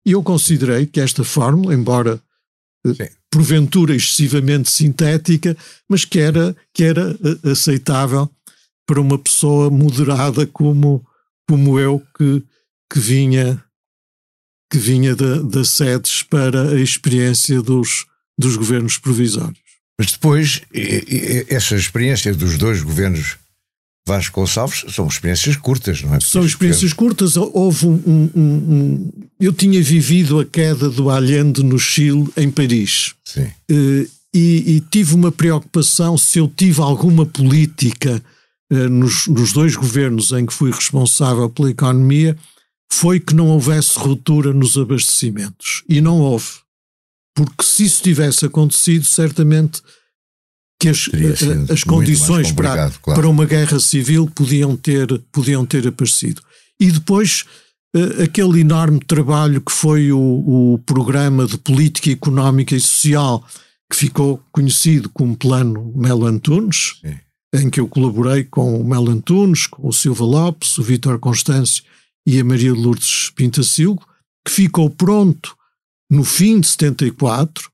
E 0.07 0.13
eu 0.13 0.23
considerei 0.23 0.87
que 0.87 1.01
esta 1.01 1.25
fórmula, 1.25 1.75
embora 1.75 2.21
eh, 2.87 2.95
Sim. 2.95 3.15
porventura 3.31 3.95
excessivamente 3.95 4.71
sintética, 4.71 5.57
mas 5.89 6.05
que 6.05 6.19
era, 6.19 6.55
que 6.75 6.85
era 6.85 7.19
eh, 7.45 7.51
aceitável 7.51 8.31
para 8.89 9.03
uma 9.03 9.19
pessoa 9.19 9.71
moderada 9.71 10.47
como, 10.47 11.07
como 11.47 11.79
eu, 11.79 12.03
que, 12.17 12.43
que 12.91 12.99
vinha 12.99 13.63
que 14.71 14.79
vinha 14.79 15.15
da, 15.15 15.41
das 15.43 15.71
sedes 15.71 16.23
para 16.23 16.73
a 16.73 16.81
experiência 16.81 17.63
dos, 17.63 18.07
dos 18.39 18.57
governos 18.57 18.99
provisórios. 18.99 19.59
Mas 19.99 20.13
depois, 20.13 20.63
essa 21.49 21.75
experiência 21.75 22.35
dos 22.35 22.59
dois 22.59 22.83
governos 22.83 23.37
Vasco 24.07 24.41
Gonçalves 24.41 24.85
são 24.89 25.07
experiências 25.07 25.57
curtas, 25.57 26.03
não 26.03 26.15
é? 26.15 26.21
São 26.21 26.45
experiências 26.45 26.95
curtas. 26.95 27.37
Houve 27.37 27.87
um, 27.87 28.01
um, 28.07 28.31
um, 28.35 29.13
Eu 29.39 29.53
tinha 29.53 29.83
vivido 29.83 30.41
a 30.41 30.47
queda 30.47 30.89
do 30.89 31.11
Allende 31.11 31.63
no 31.63 31.79
Chile, 31.79 32.27
em 32.37 32.51
Paris. 32.51 33.15
Sim. 33.25 33.51
Uh, 33.71 34.09
e, 34.35 34.77
e, 34.77 34.81
tive 34.91 35.15
uma 35.15 35.33
preocupação 35.33 36.17
se 36.17 36.39
eu 36.39 36.49
tive 36.49 36.81
alguma 36.81 37.27
política 37.27 38.23
nos, 38.71 39.27
nos 39.27 39.53
dois 39.53 39.75
governos 39.77 40.33
em 40.33 40.45
que 40.45 40.53
fui 40.53 40.71
responsável 40.71 41.49
pela 41.49 41.71
economia, 41.71 42.37
foi 42.91 43.21
que 43.21 43.35
não 43.35 43.49
houvesse 43.49 43.99
ruptura 43.99 44.53
nos 44.53 44.77
abastecimentos. 44.77 45.83
E 45.89 46.01
não 46.01 46.21
houve. 46.21 46.47
Porque 47.35 47.63
se 47.63 47.85
isso 47.85 48.03
tivesse 48.03 48.47
acontecido, 48.47 49.05
certamente 49.05 49.83
que 50.81 50.89
as, 50.89 51.09
eh, 51.13 51.73
as 51.73 51.83
condições 51.83 52.53
para, 52.53 52.91
claro. 52.91 53.21
para 53.21 53.29
uma 53.29 53.45
guerra 53.45 53.81
civil 53.81 54.31
podiam 54.35 54.77
ter, 54.77 55.07
podiam 55.33 55.67
ter 55.67 55.87
aparecido. 55.87 56.41
E 56.79 56.91
depois 56.91 57.45
uh, 57.97 58.23
aquele 58.23 58.61
enorme 58.61 59.01
trabalho 59.01 59.61
que 59.61 59.73
foi 59.73 60.13
o, 60.13 60.75
o 60.75 60.79
programa 60.87 61.47
de 61.47 61.59
política 61.59 62.11
económica 62.11 62.77
e 62.77 62.81
social, 62.81 63.45
que 63.91 63.97
ficou 63.97 64.43
conhecido 64.53 65.09
como 65.09 65.37
Plano 65.37 65.93
Melo 65.97 66.27
Antunes, 66.27 66.99
Sim. 67.01 67.17
Em 67.55 67.71
que 67.71 67.81
eu 67.81 67.89
colaborei 67.89 68.45
com 68.45 68.81
o 68.81 68.85
Melo 68.85 69.11
Antunes, 69.11 69.67
com 69.67 69.89
o 69.89 69.93
Silva 69.93 70.25
Lopes, 70.25 70.77
o 70.79 70.83
Vítor 70.83 71.19
Constâncio 71.19 71.83
e 72.27 72.39
a 72.39 72.45
Maria 72.45 72.75
Lourdes 72.75 73.31
Pintacilgo, 73.31 74.07
que 74.45 74.53
ficou 74.53 74.91
pronto 74.91 75.57
no 76.11 76.25
fim 76.25 76.61
de 76.61 76.69
74 76.69 77.71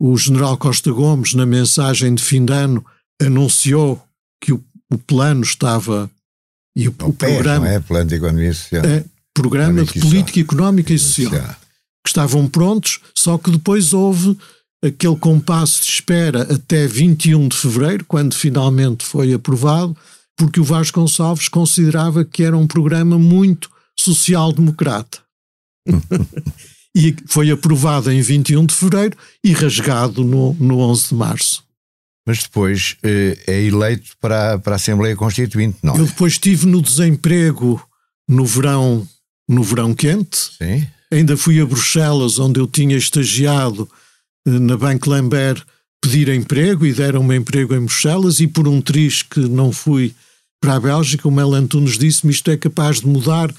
o 0.00 0.16
general 0.16 0.56
Costa 0.56 0.90
Gomes, 0.90 1.34
na 1.34 1.44
mensagem 1.44 2.14
de 2.14 2.22
fim 2.22 2.42
de 2.42 2.54
ano, 2.54 2.84
anunciou 3.20 4.02
que 4.40 4.50
o, 4.50 4.64
o 4.90 4.96
plano 4.96 5.42
estava. 5.42 6.10
E 6.74 6.88
o, 6.88 6.94
o 7.02 7.12
programa. 7.12 7.66
Não 7.66 7.72
é 7.72 7.80
plano 7.80 8.08
de 8.08 8.14
economia 8.14 8.54
social. 8.54 8.82
É, 8.82 9.04
programa 9.34 9.84
de 9.84 10.00
política 10.00 10.40
económica 10.40 10.94
e 10.94 10.98
social. 10.98 11.54
Que 12.02 12.08
estavam 12.08 12.48
prontos, 12.48 13.00
só 13.14 13.36
que 13.36 13.50
depois 13.50 13.92
houve 13.92 14.38
aquele 14.82 15.16
compasso 15.16 15.82
de 15.82 15.90
espera 15.90 16.42
até 16.42 16.86
21 16.86 17.48
de 17.48 17.56
fevereiro, 17.56 18.04
quando 18.06 18.34
finalmente 18.34 19.04
foi 19.04 19.32
aprovado, 19.32 19.96
porque 20.36 20.60
o 20.60 20.64
Vasco 20.64 21.00
Gonçalves 21.00 21.48
considerava 21.48 22.24
que 22.24 22.42
era 22.42 22.56
um 22.56 22.66
programa 22.66 23.18
muito 23.18 23.70
social-democrata. 23.98 25.18
e 26.96 27.14
foi 27.26 27.50
aprovado 27.50 28.10
em 28.10 28.20
21 28.20 28.66
de 28.66 28.74
fevereiro 28.74 29.16
e 29.44 29.52
rasgado 29.52 30.24
no, 30.24 30.54
no 30.54 30.78
11 30.78 31.08
de 31.08 31.14
março. 31.14 31.64
Mas 32.26 32.42
depois 32.42 32.96
eh, 33.02 33.38
é 33.46 33.62
eleito 33.62 34.12
para, 34.20 34.58
para 34.58 34.74
a 34.74 34.76
Assembleia 34.76 35.16
Constituinte, 35.16 35.78
não 35.82 35.96
Eu 35.96 36.04
é? 36.04 36.06
depois 36.06 36.34
estive 36.34 36.66
no 36.66 36.82
desemprego 36.82 37.82
no 38.28 38.44
verão, 38.44 39.06
no 39.48 39.62
verão 39.62 39.94
quente. 39.94 40.52
Sim. 40.58 40.86
Ainda 41.10 41.36
fui 41.36 41.60
a 41.60 41.66
Bruxelas, 41.66 42.38
onde 42.38 42.60
eu 42.60 42.66
tinha 42.66 42.96
estagiado 42.96 43.90
na 44.44 44.76
Banco 44.76 45.10
Lambert, 45.10 45.62
pedir 46.00 46.28
emprego 46.28 46.86
e 46.86 46.92
deram-me 46.92 47.36
emprego 47.36 47.74
em 47.74 47.80
Bruxelas 47.80 48.40
e 48.40 48.46
por 48.46 48.66
um 48.66 48.80
triz 48.80 49.22
que 49.22 49.40
não 49.40 49.72
fui 49.72 50.14
para 50.60 50.76
a 50.76 50.80
Bélgica, 50.80 51.28
o 51.28 51.30
Mel 51.30 51.54
Antunes 51.54 51.98
disse-me 51.98 52.32
isto 52.32 52.50
é 52.50 52.56
capaz 52.56 53.00
de 53.00 53.06
mudar, 53.06 53.54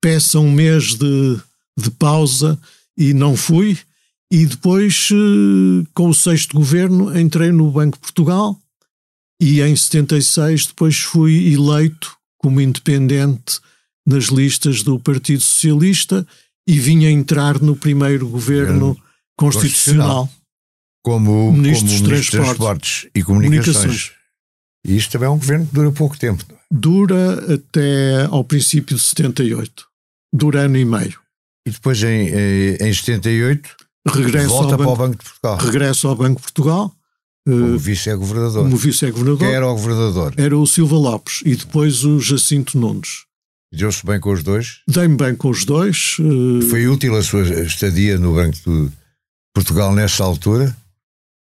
peça 0.00 0.38
um 0.38 0.50
mês 0.50 0.94
de 0.94 1.40
de 1.78 1.90
pausa 1.90 2.58
e 2.96 3.12
não 3.12 3.36
fui. 3.36 3.78
E 4.30 4.46
depois, 4.46 5.08
eh, 5.12 5.86
com 5.94 6.08
o 6.08 6.14
sexto 6.14 6.56
governo, 6.56 7.18
entrei 7.18 7.52
no 7.52 7.70
Banco 7.70 7.98
Portugal 7.98 8.58
e 9.40 9.60
em 9.60 9.76
76 9.76 10.66
depois 10.66 10.98
fui 10.98 11.52
eleito 11.52 12.16
como 12.38 12.60
independente 12.60 13.60
nas 14.06 14.24
listas 14.24 14.82
do 14.82 14.98
Partido 14.98 15.42
Socialista 15.42 16.26
e 16.66 16.78
vim 16.78 17.04
a 17.04 17.10
entrar 17.10 17.60
no 17.60 17.76
primeiro 17.76 18.28
governo 18.28 18.96
constitucional. 19.36 20.28
Como 21.04 21.52
ministro, 21.52 21.88
como 21.88 22.00
ministro 22.00 22.20
de 22.20 22.30
Transportes 22.30 23.08
e 23.14 23.22
Comunicações. 23.22 23.74
Comunicações. 23.76 24.22
E 24.86 24.96
isto 24.96 25.12
também 25.12 25.26
é 25.26 25.30
um 25.30 25.38
governo 25.38 25.66
que 25.66 25.74
dura 25.74 25.92
pouco 25.92 26.18
tempo. 26.18 26.44
É? 26.50 26.54
Dura 26.70 27.54
até 27.54 28.24
ao 28.30 28.44
princípio 28.44 28.96
de 28.96 29.02
78. 29.02 29.86
Dura 30.32 30.62
ano 30.62 30.76
e 30.76 30.84
meio. 30.84 31.20
E 31.66 31.70
depois, 31.70 32.02
em, 32.02 32.28
em 32.80 32.92
78, 32.92 33.76
regressa 34.08 34.48
volta 34.48 34.72
ao 34.72 34.78
para 34.78 34.88
o 34.88 34.96
Banco 34.96 35.18
de 35.18 35.24
Portugal. 35.24 35.56
Regressa 35.58 36.08
ao 36.08 36.16
Banco 36.16 36.36
de 36.36 36.42
Portugal. 36.42 36.94
Como 37.44 37.78
vice-governador. 37.78 38.62
Como 38.62 38.76
vice-governador. 38.76 39.38
Quem 39.38 39.54
era 39.54 39.68
o 39.68 39.74
governador? 39.74 40.34
Era 40.36 40.56
o 40.56 40.66
Silva 40.66 40.96
Lopes 40.96 41.42
e 41.44 41.56
depois 41.56 42.04
o 42.04 42.20
Jacinto 42.20 42.78
Nunes. 42.78 43.24
Deu-se 43.72 44.04
bem 44.04 44.20
com 44.20 44.32
os 44.32 44.42
dois? 44.42 44.80
Dei-me 44.86 45.16
bem 45.16 45.34
com 45.34 45.48
os 45.50 45.64
dois. 45.64 46.16
Uh... 46.18 46.62
Foi 46.68 46.86
útil 46.86 47.16
a 47.16 47.22
sua 47.22 47.42
estadia 47.62 48.18
no 48.18 48.34
Banco 48.34 48.56
de 48.56 48.92
Portugal 49.54 49.94
nessa 49.94 50.24
altura? 50.24 50.76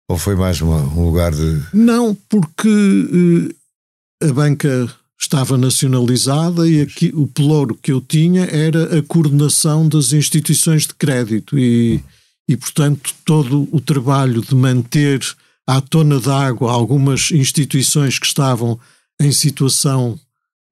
Ou 0.10 0.17
foi 0.17 0.36
mais 0.36 0.62
uma, 0.62 0.82
um 0.82 1.06
lugar 1.06 1.34
de. 1.34 1.62
Não, 1.74 2.15
porque 2.30 2.70
uh, 2.70 4.28
a 4.28 4.34
banca 4.34 4.89
estava 5.20 5.58
nacionalizada 5.58 6.67
e 6.67 6.82
aqui 6.82 7.12
o 7.13 7.28
pelouro 7.28 7.76
que 7.76 7.91
eu 7.91 8.00
tinha 8.00 8.46
era 8.46 8.98
a 8.98 9.04
coordenação 9.04 9.88
das 9.88 10.13
instituições 10.13 10.88
de 10.88 10.93
crédito 10.93 11.58
e, 11.58 12.02
e 12.48 12.56
portanto, 12.56 13.13
todo 13.26 13.67
o 13.72 13.82
trabalho 13.82 14.41
de 14.41 14.56
manter 14.56 15.20
à 15.65 15.82
tona 15.82 16.20
d'água 16.20 16.72
algumas 16.72 17.32
instituições 17.32 18.17
que 18.20 18.28
estavam 18.28 18.80
em 19.20 19.32
situação 19.32 20.17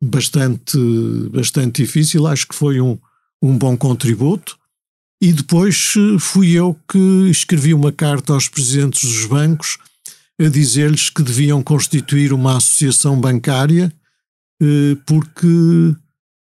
bastante, 0.02 0.78
bastante 1.32 1.84
difícil, 1.84 2.28
acho 2.28 2.48
que 2.48 2.56
foi 2.56 2.80
um, 2.80 2.98
um 3.42 3.58
bom 3.58 3.76
contributo. 3.76 4.58
E 5.22 5.32
depois 5.32 5.94
eh, 5.98 6.20
fui 6.20 6.52
eu 6.52 6.80
que 6.90 7.30
escrevi 7.30 7.74
uma 7.74 7.92
carta 7.92 8.34
aos 8.34 8.48
presidentes 8.48 9.02
dos 9.02 9.26
bancos 9.26 9.78
a 10.40 10.50
dizer-lhes 10.50 11.10
que 11.10 11.24
deviam 11.24 11.64
constituir 11.64 12.34
uma 12.34 12.58
associação 12.58 13.20
bancária 13.20 13.94
eh, 14.62 14.98
porque 15.06 15.96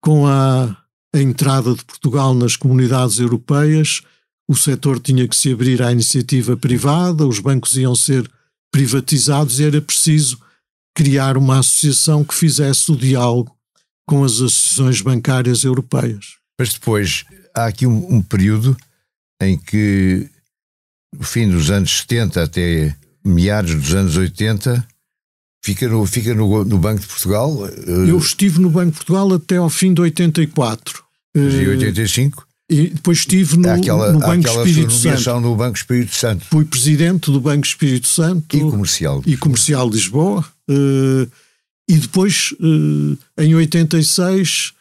com 0.03 0.27
a, 0.27 0.77
a 1.14 1.19
entrada 1.19 1.75
de 1.75 1.85
Portugal 1.85 2.35
nas 2.35 2.57
comunidades 2.57 3.19
europeias, 3.19 4.03
o 4.49 4.55
setor 4.55 5.01
tinha 5.01 5.27
que 5.27 5.35
se 5.35 5.53
abrir 5.53 5.83
à 5.83 5.90
iniciativa 5.90 6.57
privada, 6.57 7.27
os 7.27 7.40
bancos 7.40 7.77
iam 7.77 7.95
ser 7.95 8.31
privatizados 8.71 9.59
e 9.59 9.64
era 9.64 9.81
preciso 9.81 10.38
criar 10.95 11.37
uma 11.37 11.59
associação 11.59 12.25
que 12.25 12.35
fizesse 12.35 12.90
o 12.92 12.97
diálogo 12.97 13.55
com 14.07 14.23
as 14.23 14.35
associações 14.35 15.01
bancárias 15.01 15.64
europeias. 15.64 16.37
Mas 16.59 16.73
depois 16.73 17.25
há 17.57 17.66
aqui 17.66 17.87
um, 17.87 18.16
um 18.16 18.23
período 18.23 18.77
em 19.40 19.59
que, 19.59 20.29
no 21.12 21.25
fim 21.25 21.51
dos 21.51 21.71
anos 21.71 21.99
70 21.99 22.42
até 22.42 22.95
meados 23.25 23.75
dos 23.75 23.95
anos 23.95 24.16
80, 24.16 24.87
Fica 25.66 25.88
no, 25.88 26.07
fica 26.07 26.33
no, 26.33 26.64
no 26.64 26.79
Banco 26.79 27.01
de 27.01 27.09
Portugal? 27.09 27.66
Eh, 27.66 28.11
Eu 28.11 28.19
estive 28.19 28.61
no 28.61 28.71
Banco 28.71 28.92
de 28.92 28.97
Portugal 28.99 29.35
até 29.35 29.57
ao 29.57 29.69
fim 29.69 29.92
de 29.92 30.01
84. 30.01 31.03
E 31.35 31.69
85? 31.69 32.47
Eh, 32.71 32.75
e 32.77 32.90
depois 32.90 33.19
estive 33.19 33.57
no, 33.57 33.69
aquela, 33.69 34.12
no 34.12 34.21
Banco 34.21 34.49
Espírito 34.49 34.92
Santo. 34.92 35.40
no 35.40 35.57
Banco 35.57 35.77
Espírito 35.77 36.14
Santo. 36.14 36.45
Fui 36.45 36.64
presidente 36.64 37.33
do 37.33 37.40
Banco 37.40 37.66
Espírito 37.66 38.07
Santo. 38.07 38.57
E 38.57 38.61
comercial. 38.61 39.23
E 39.27 39.37
comercial 39.37 39.90
de 39.90 39.97
Lisboa. 39.97 40.45
Uh, 40.71 41.29
e 41.88 41.97
depois, 41.97 42.55
em 43.37 43.55
86, 43.57 44.73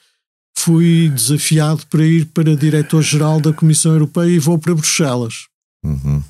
fui 0.58 1.10
desafiado 1.10 1.86
para 1.88 2.06
ir 2.06 2.26
para 2.28 2.56
diretor-geral 2.56 3.40
da 3.40 3.54
Comissão 3.54 3.92
Europeia 3.94 4.30
e 4.30 4.40
vou 4.40 4.58
para 4.58 4.74
Bruxelas. 4.74 5.48
Uhum. 5.84 6.24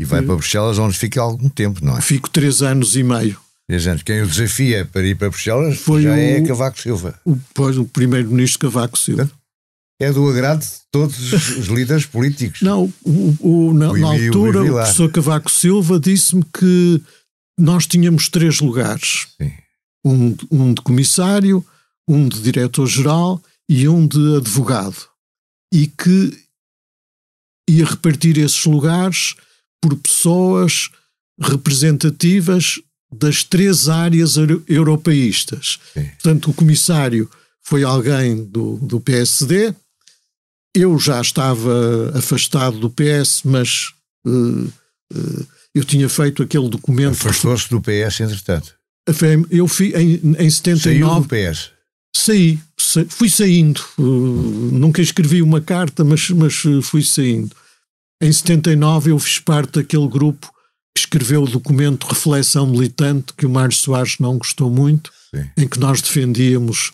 E 0.00 0.04
vai 0.04 0.22
para 0.22 0.34
Bruxelas 0.34 0.78
onde 0.78 0.96
fica 0.96 1.20
algum 1.20 1.48
tempo, 1.48 1.84
não 1.84 1.96
é? 1.96 2.00
Fico 2.00 2.30
três 2.30 2.62
anos 2.62 2.96
e 2.96 3.02
meio. 3.02 3.38
Dizendo 3.70 4.02
quem 4.02 4.22
o 4.22 4.26
desafia 4.26 4.86
para 4.86 5.06
ir 5.06 5.14
para 5.14 5.28
Bruxelas 5.28 5.78
Foi 5.78 6.02
já 6.02 6.10
o, 6.10 6.14
é 6.14 6.40
Cavaco 6.40 6.80
Silva. 6.80 7.20
O, 7.24 7.36
pois, 7.52 7.76
o 7.76 7.84
primeiro-ministro 7.84 8.60
Cavaco 8.60 8.98
Silva. 8.98 9.30
É 10.00 10.12
do 10.12 10.28
agrado 10.28 10.60
de 10.60 10.70
todos 10.92 11.32
os 11.32 11.66
líderes 11.66 12.06
políticos. 12.06 12.62
Não, 12.62 12.92
o, 13.04 13.36
o, 13.40 13.74
na, 13.74 13.92
na 13.92 14.06
altura, 14.06 14.62
o 14.62 14.66
professor 14.68 15.10
Cavaco 15.10 15.50
Silva 15.50 15.98
disse-me 15.98 16.44
que 16.56 17.02
nós 17.58 17.86
tínhamos 17.86 18.28
três 18.28 18.60
lugares: 18.60 19.26
um, 20.04 20.36
um 20.50 20.72
de 20.72 20.80
comissário, 20.80 21.66
um 22.06 22.28
de 22.28 22.40
diretor-geral 22.40 23.42
e 23.68 23.88
um 23.88 24.06
de 24.06 24.36
advogado. 24.36 25.08
E 25.72 25.86
que 25.86 26.38
ia 27.68 27.84
repartir 27.84 28.38
esses 28.38 28.64
lugares 28.64 29.34
por 29.80 29.94
pessoas 29.96 30.90
representativas 31.38 32.80
das 33.12 33.44
três 33.44 33.88
áreas 33.88 34.36
europeístas. 34.66 35.78
Sim. 35.94 36.04
Portanto, 36.04 36.50
o 36.50 36.54
comissário 36.54 37.30
foi 37.62 37.82
alguém 37.84 38.44
do, 38.44 38.76
do 38.76 39.00
PSD. 39.00 39.74
Eu 40.74 40.98
já 40.98 41.20
estava 41.20 42.12
afastado 42.14 42.78
do 42.78 42.90
PS, 42.90 43.42
mas 43.44 43.92
uh, 44.26 44.64
uh, 45.12 45.46
eu 45.74 45.84
tinha 45.84 46.08
feito 46.08 46.42
aquele 46.42 46.68
documento. 46.68 47.12
Afastou-se 47.12 47.68
do 47.70 47.80
PS, 47.80 48.20
entretanto. 48.20 48.74
eu 49.50 49.66
fui 49.68 49.94
em, 49.94 50.34
em 50.38 50.50
79. 50.50 50.80
Saiu 50.80 51.20
do 51.20 51.28
PS? 51.28 51.77
Saí, 52.16 52.58
sa, 52.76 53.04
fui 53.08 53.28
saindo. 53.28 53.80
Uh, 53.98 54.70
nunca 54.72 55.00
escrevi 55.00 55.42
uma 55.42 55.60
carta, 55.60 56.04
mas, 56.04 56.30
mas 56.30 56.64
uh, 56.64 56.82
fui 56.82 57.02
saindo. 57.02 57.54
Em 58.20 58.32
79 58.32 59.12
eu 59.12 59.18
fiz 59.18 59.38
parte 59.38 59.74
daquele 59.74 60.08
grupo 60.08 60.50
que 60.94 61.00
escreveu 61.00 61.44
o 61.44 61.48
documento 61.48 62.06
Reflexão 62.06 62.66
Militante, 62.66 63.32
que 63.34 63.46
o 63.46 63.50
Mário 63.50 63.74
Soares 63.74 64.18
não 64.18 64.38
gostou 64.38 64.70
muito, 64.70 65.12
Sim. 65.30 65.48
em 65.56 65.68
que 65.68 65.78
nós 65.78 66.02
defendíamos 66.02 66.92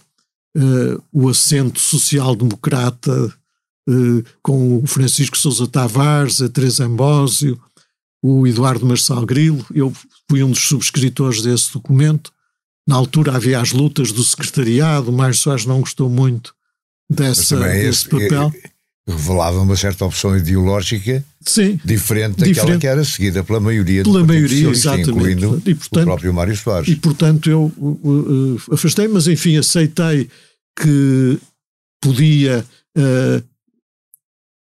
uh, 0.57 1.03
o 1.12 1.29
assento 1.29 1.81
social-democrata 1.81 3.35
uh, 3.88 4.24
com 4.42 4.79
o 4.83 4.87
Francisco 4.87 5.38
Sousa 5.38 5.66
Tavares, 5.66 6.42
a 6.42 6.48
Teresa 6.48 6.85
Ambósio, 6.85 7.59
o 8.22 8.46
Eduardo 8.46 8.85
Marçal 8.87 9.24
Grilo. 9.24 9.64
Eu 9.74 9.92
fui 10.29 10.42
um 10.42 10.50
dos 10.50 10.66
subscritores 10.66 11.42
desse 11.42 11.72
documento. 11.72 12.33
Na 12.87 12.97
altura 12.97 13.35
havia 13.35 13.61
as 13.61 13.73
lutas 13.73 14.12
do 14.12 14.23
secretariado, 14.23 15.11
o 15.11 15.12
Mário 15.12 15.35
Soares 15.35 15.64
não 15.64 15.81
gostou 15.81 16.09
muito 16.09 16.55
dessa, 17.09 17.57
desse 17.59 17.87
esse, 17.87 18.09
papel. 18.09 18.53
Revelava 19.07 19.61
uma 19.61 19.77
certa 19.77 20.05
opção 20.05 20.37
ideológica 20.37 21.25
Sim, 21.40 21.79
diferente 21.85 22.37
daquela 22.37 22.55
diferente. 22.55 22.81
que 22.81 22.87
era 22.87 23.05
seguida 23.05 23.44
pela 23.44 23.61
maioria 23.61 24.03
pela 24.03 24.20
do 24.20 24.27
maioria, 24.27 24.68
exatamente. 24.68 25.11
incluindo 25.11 25.62
e, 25.66 25.75
portanto, 25.75 26.03
o 26.03 26.07
próprio 26.07 26.35
Mário 26.35 26.57
Soares. 26.57 26.88
E 26.88 26.97
portanto 26.97 27.51
eu 27.51 27.73
uh, 27.77 28.55
uh, 28.57 28.75
afastei, 28.75 29.07
mas 29.09 29.27
enfim 29.27 29.57
aceitei 29.57 30.29
que 30.79 31.38
podia 32.01 32.64
uh, 32.97 33.44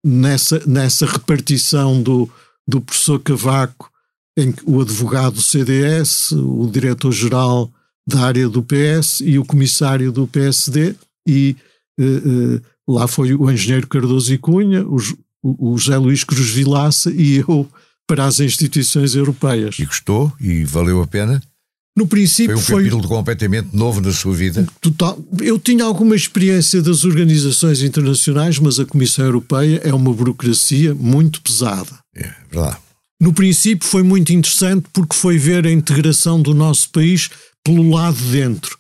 nessa, 0.04 0.62
nessa 0.66 1.06
repartição 1.06 2.02
do, 2.02 2.30
do 2.68 2.82
professor 2.82 3.20
Cavaco, 3.20 3.90
em 4.38 4.52
que 4.52 4.64
o 4.66 4.82
advogado 4.82 5.36
do 5.36 5.42
CDS, 5.42 6.32
o 6.32 6.68
diretor-geral 6.72 7.72
da 8.08 8.22
área 8.22 8.50
do 8.50 8.64
PS 8.64 9.22
e 9.22 9.40
o 9.40 9.46
comissário 9.46 10.12
do 10.12 10.28
PSD, 10.28 10.96
e 11.28 11.56
uh, 12.00 12.04
uh, 12.04 12.62
lá 12.88 13.08
foi 13.08 13.34
o 13.34 13.50
engenheiro 13.50 13.88
Cardoso 13.88 14.34
e 14.34 14.38
Cunha, 14.38 14.86
o, 14.86 14.98
o 15.44 15.78
José 15.78 15.98
Luís 15.98 16.24
Cruz 16.24 16.50
Vilaça 16.50 17.12
e 17.12 17.38
eu 17.38 17.68
para 18.08 18.26
as 18.26 18.40
instituições 18.40 19.16
europeias. 19.16 19.78
E 19.80 19.86
gostou? 19.86 20.32
E 20.40 20.64
valeu 20.66 21.02
a 21.02 21.08
pena? 21.08 21.42
No 21.96 22.08
princípio 22.08 22.58
foi 22.58 22.64
um 22.64 22.66
foi, 22.66 22.84
capítulo 22.84 23.08
completamente 23.08 23.70
novo 23.72 24.02
na 24.02 24.12
sua 24.12 24.34
vida. 24.34 24.68
Total. 24.82 25.18
Eu 25.40 25.60
tinha 25.60 25.84
alguma 25.84 26.16
experiência 26.16 26.82
das 26.82 27.06
organizações 27.06 27.84
internacionais, 27.84 28.58
mas 28.58 28.80
a 28.80 28.86
Comissão 28.86 29.26
Europeia 29.26 29.80
é 29.84 29.94
uma 29.94 30.12
burocracia 30.12 30.96
muito 30.96 31.40
pesada. 31.42 31.92
É 32.16 32.32
verdade. 32.52 32.78
No 33.24 33.32
princípio 33.32 33.88
foi 33.88 34.04
muito 34.04 34.34
interessante 34.34 34.86
porque 34.92 35.16
foi 35.16 35.38
ver 35.38 35.66
a 35.66 35.72
integração 35.72 36.42
do 36.42 36.54
nosso 36.54 36.90
país 36.90 37.30
pelo 37.64 37.90
lado 37.90 38.18
de 38.18 38.32
dentro. 38.34 38.78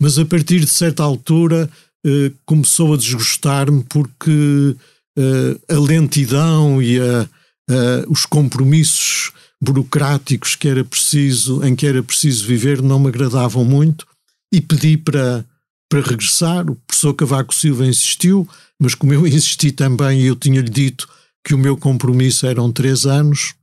Mas 0.00 0.18
a 0.18 0.24
partir 0.24 0.60
de 0.60 0.70
certa 0.70 1.02
altura 1.02 1.68
eh, 2.02 2.32
começou 2.46 2.94
a 2.94 2.96
desgostar-me 2.96 3.84
porque 3.84 4.74
eh, 5.18 5.74
a 5.74 5.78
lentidão 5.78 6.80
e 6.80 6.98
a, 6.98 7.28
a, 7.68 8.04
os 8.08 8.24
compromissos 8.24 9.30
burocráticos 9.60 10.56
que 10.56 10.68
era 10.68 10.82
preciso, 10.82 11.62
em 11.62 11.76
que 11.76 11.86
era 11.86 12.02
preciso 12.02 12.46
viver 12.46 12.80
não 12.80 12.98
me 12.98 13.08
agradavam 13.08 13.62
muito 13.62 14.06
e 14.50 14.62
pedi 14.62 14.96
para, 14.96 15.44
para 15.90 16.00
regressar. 16.00 16.70
O 16.70 16.76
professor 16.76 17.12
Cavaco 17.12 17.54
Silva 17.54 17.84
insistiu, 17.84 18.48
mas 18.80 18.94
como 18.94 19.12
eu 19.12 19.26
insisti 19.28 19.70
também, 19.70 20.22
eu 20.22 20.34
tinha-lhe 20.34 20.70
dito 20.70 21.06
que 21.44 21.54
o 21.54 21.58
meu 21.58 21.76
compromisso 21.76 22.46
eram 22.46 22.72
três 22.72 23.04
anos, 23.04 23.54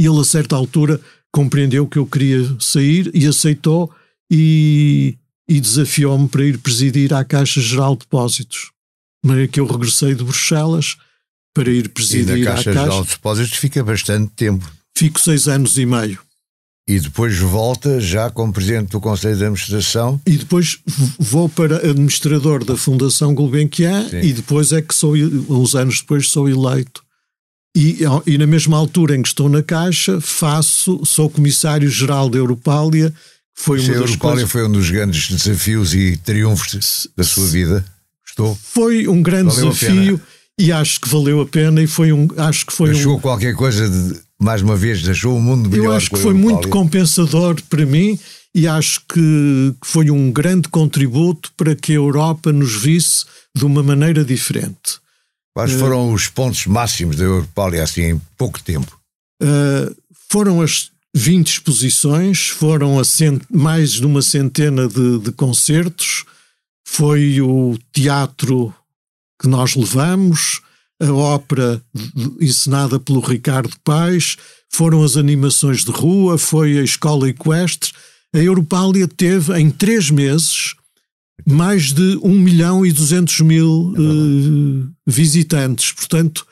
e 0.00 0.06
ele 0.06 0.18
a 0.18 0.24
certa 0.24 0.56
altura 0.56 0.98
compreendeu 1.30 1.86
que 1.86 1.98
eu 1.98 2.06
queria 2.06 2.56
sair 2.58 3.10
e 3.12 3.26
aceitou 3.26 3.92
e, 4.32 5.18
e 5.46 5.60
desafiou-me 5.60 6.26
para 6.26 6.42
ir 6.42 6.56
presidir 6.56 7.12
à 7.12 7.22
Caixa 7.22 7.60
Geral 7.60 7.92
de 7.92 8.00
Depósitos. 8.00 8.70
De 9.22 9.28
maneira 9.28 9.52
que 9.52 9.60
eu 9.60 9.66
regressei 9.66 10.14
de 10.14 10.24
Bruxelas 10.24 10.96
para 11.54 11.70
ir 11.70 11.90
presidir 11.90 12.38
e 12.38 12.44
na 12.44 12.52
Caixa, 12.52 12.72
Caixa 12.72 12.80
Geral 12.80 13.02
de 13.04 13.10
Depósitos 13.10 13.58
fica 13.58 13.84
bastante 13.84 14.32
tempo. 14.34 14.72
Fico 14.96 15.20
seis 15.20 15.46
anos 15.46 15.76
e 15.76 15.84
meio. 15.84 16.18
E 16.88 16.98
depois 16.98 17.36
volta 17.36 18.00
já 18.00 18.30
como 18.30 18.54
presidente 18.54 18.92
do 18.92 19.02
Conselho 19.02 19.36
de 19.36 19.44
Administração? 19.44 20.18
E 20.26 20.38
depois 20.38 20.78
vou 21.18 21.46
para 21.46 21.76
administrador 21.76 22.64
da 22.64 22.74
Fundação 22.74 23.34
Gulbenkian 23.34 24.08
Sim. 24.08 24.20
e 24.20 24.32
depois 24.32 24.72
é 24.72 24.80
que 24.80 24.94
sou, 24.94 25.14
uns 25.14 25.74
anos 25.74 26.00
depois, 26.00 26.30
sou 26.30 26.48
eleito. 26.48 27.04
E, 27.76 27.98
e 28.26 28.36
na 28.36 28.46
mesma 28.46 28.76
altura 28.76 29.16
em 29.16 29.22
que 29.22 29.28
estou 29.28 29.48
na 29.48 29.62
Caixa, 29.62 30.20
faço, 30.20 31.00
sou 31.04 31.30
comissário-geral 31.30 32.28
da 32.28 32.38
Europália. 32.38 33.12
Foi 33.54 33.80
uma 33.80 33.92
a 33.92 33.96
Europália 33.96 34.18
coisas... 34.18 34.50
foi 34.50 34.66
um 34.66 34.72
dos 34.72 34.90
grandes 34.90 35.28
desafios 35.28 35.94
e 35.94 36.16
triunfos 36.16 37.06
da 37.16 37.22
sua 37.22 37.46
vida? 37.46 37.84
Estou? 38.26 38.58
Foi 38.60 39.06
um 39.06 39.22
grande 39.22 39.54
Valeu 39.54 39.70
desafio 39.70 40.20
e 40.60 40.70
acho 40.70 41.00
que 41.00 41.08
valeu 41.08 41.40
a 41.40 41.46
pena 41.46 41.82
e 41.82 41.86
foi 41.86 42.12
um 42.12 42.28
acho 42.36 42.66
que 42.66 42.72
foi 42.72 42.90
achou 42.90 43.16
um... 43.16 43.20
qualquer 43.20 43.54
coisa 43.54 43.88
de, 43.88 44.20
mais 44.38 44.60
uma 44.60 44.76
vez 44.76 45.02
deixou 45.02 45.34
o 45.34 45.40
mundo 45.40 45.70
melhor 45.70 45.84
eu 45.86 45.92
acho 45.92 46.10
que 46.10 46.18
foi 46.18 46.34
muito 46.34 46.68
compensador 46.68 47.56
para 47.68 47.86
mim 47.86 48.18
e 48.54 48.68
acho 48.68 49.00
que 49.08 49.74
foi 49.82 50.10
um 50.10 50.30
grande 50.30 50.68
contributo 50.68 51.50
para 51.56 51.74
que 51.74 51.92
a 51.92 51.96
Europa 51.96 52.52
nos 52.52 52.74
visse 52.74 53.24
de 53.56 53.64
uma 53.64 53.82
maneira 53.82 54.22
diferente 54.22 55.00
quais 55.54 55.72
uh, 55.74 55.78
foram 55.78 56.12
os 56.12 56.28
pontos 56.28 56.66
máximos 56.66 57.16
da 57.16 57.24
Europália 57.24 57.82
assim 57.82 58.02
em 58.02 58.20
pouco 58.36 58.62
tempo 58.62 59.00
uh, 59.42 59.96
foram 60.28 60.60
as 60.60 60.90
20 61.14 61.48
exposições 61.48 62.48
foram 62.48 63.02
cent... 63.04 63.42
mais 63.50 63.92
de 63.92 64.06
uma 64.06 64.22
centena 64.22 64.88
de, 64.88 65.18
de 65.18 65.32
concertos 65.32 66.24
foi 66.92 67.40
o 67.40 67.78
teatro 67.92 68.74
que 69.40 69.48
nós 69.48 69.74
levamos, 69.74 70.60
a 71.00 71.10
ópera 71.12 71.82
encenada 72.40 73.00
pelo 73.00 73.20
Ricardo 73.20 73.74
Paes, 73.82 74.36
foram 74.68 75.02
as 75.02 75.16
animações 75.16 75.84
de 75.84 75.90
rua, 75.90 76.36
foi 76.36 76.78
a 76.78 76.82
escola 76.82 77.28
equestre. 77.28 77.92
A 78.34 78.38
Europália 78.38 79.08
teve, 79.08 79.58
em 79.58 79.70
três 79.70 80.10
meses, 80.10 80.74
mais 81.50 81.92
de 81.92 82.18
1 82.22 82.28
milhão 82.38 82.86
e 82.86 82.92
200 82.92 83.40
mil 83.40 83.94
é 83.96 84.00
uh, 84.00 84.92
visitantes. 85.06 85.92
Portanto, 85.92 86.46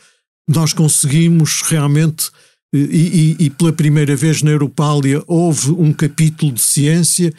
nós 0.48 0.72
conseguimos 0.72 1.62
realmente, 1.62 2.30
eh, 2.74 2.78
e, 2.78 3.36
e, 3.40 3.44
e, 3.46 3.50
pela 3.50 3.72
primeira 3.72 4.16
vez 4.16 4.42
na 4.42 4.50
Europália 4.50 5.22
houve 5.26 5.72
um 5.72 5.92
capítulo 5.92 6.52
de 6.52 6.62
ciência, 6.62 7.32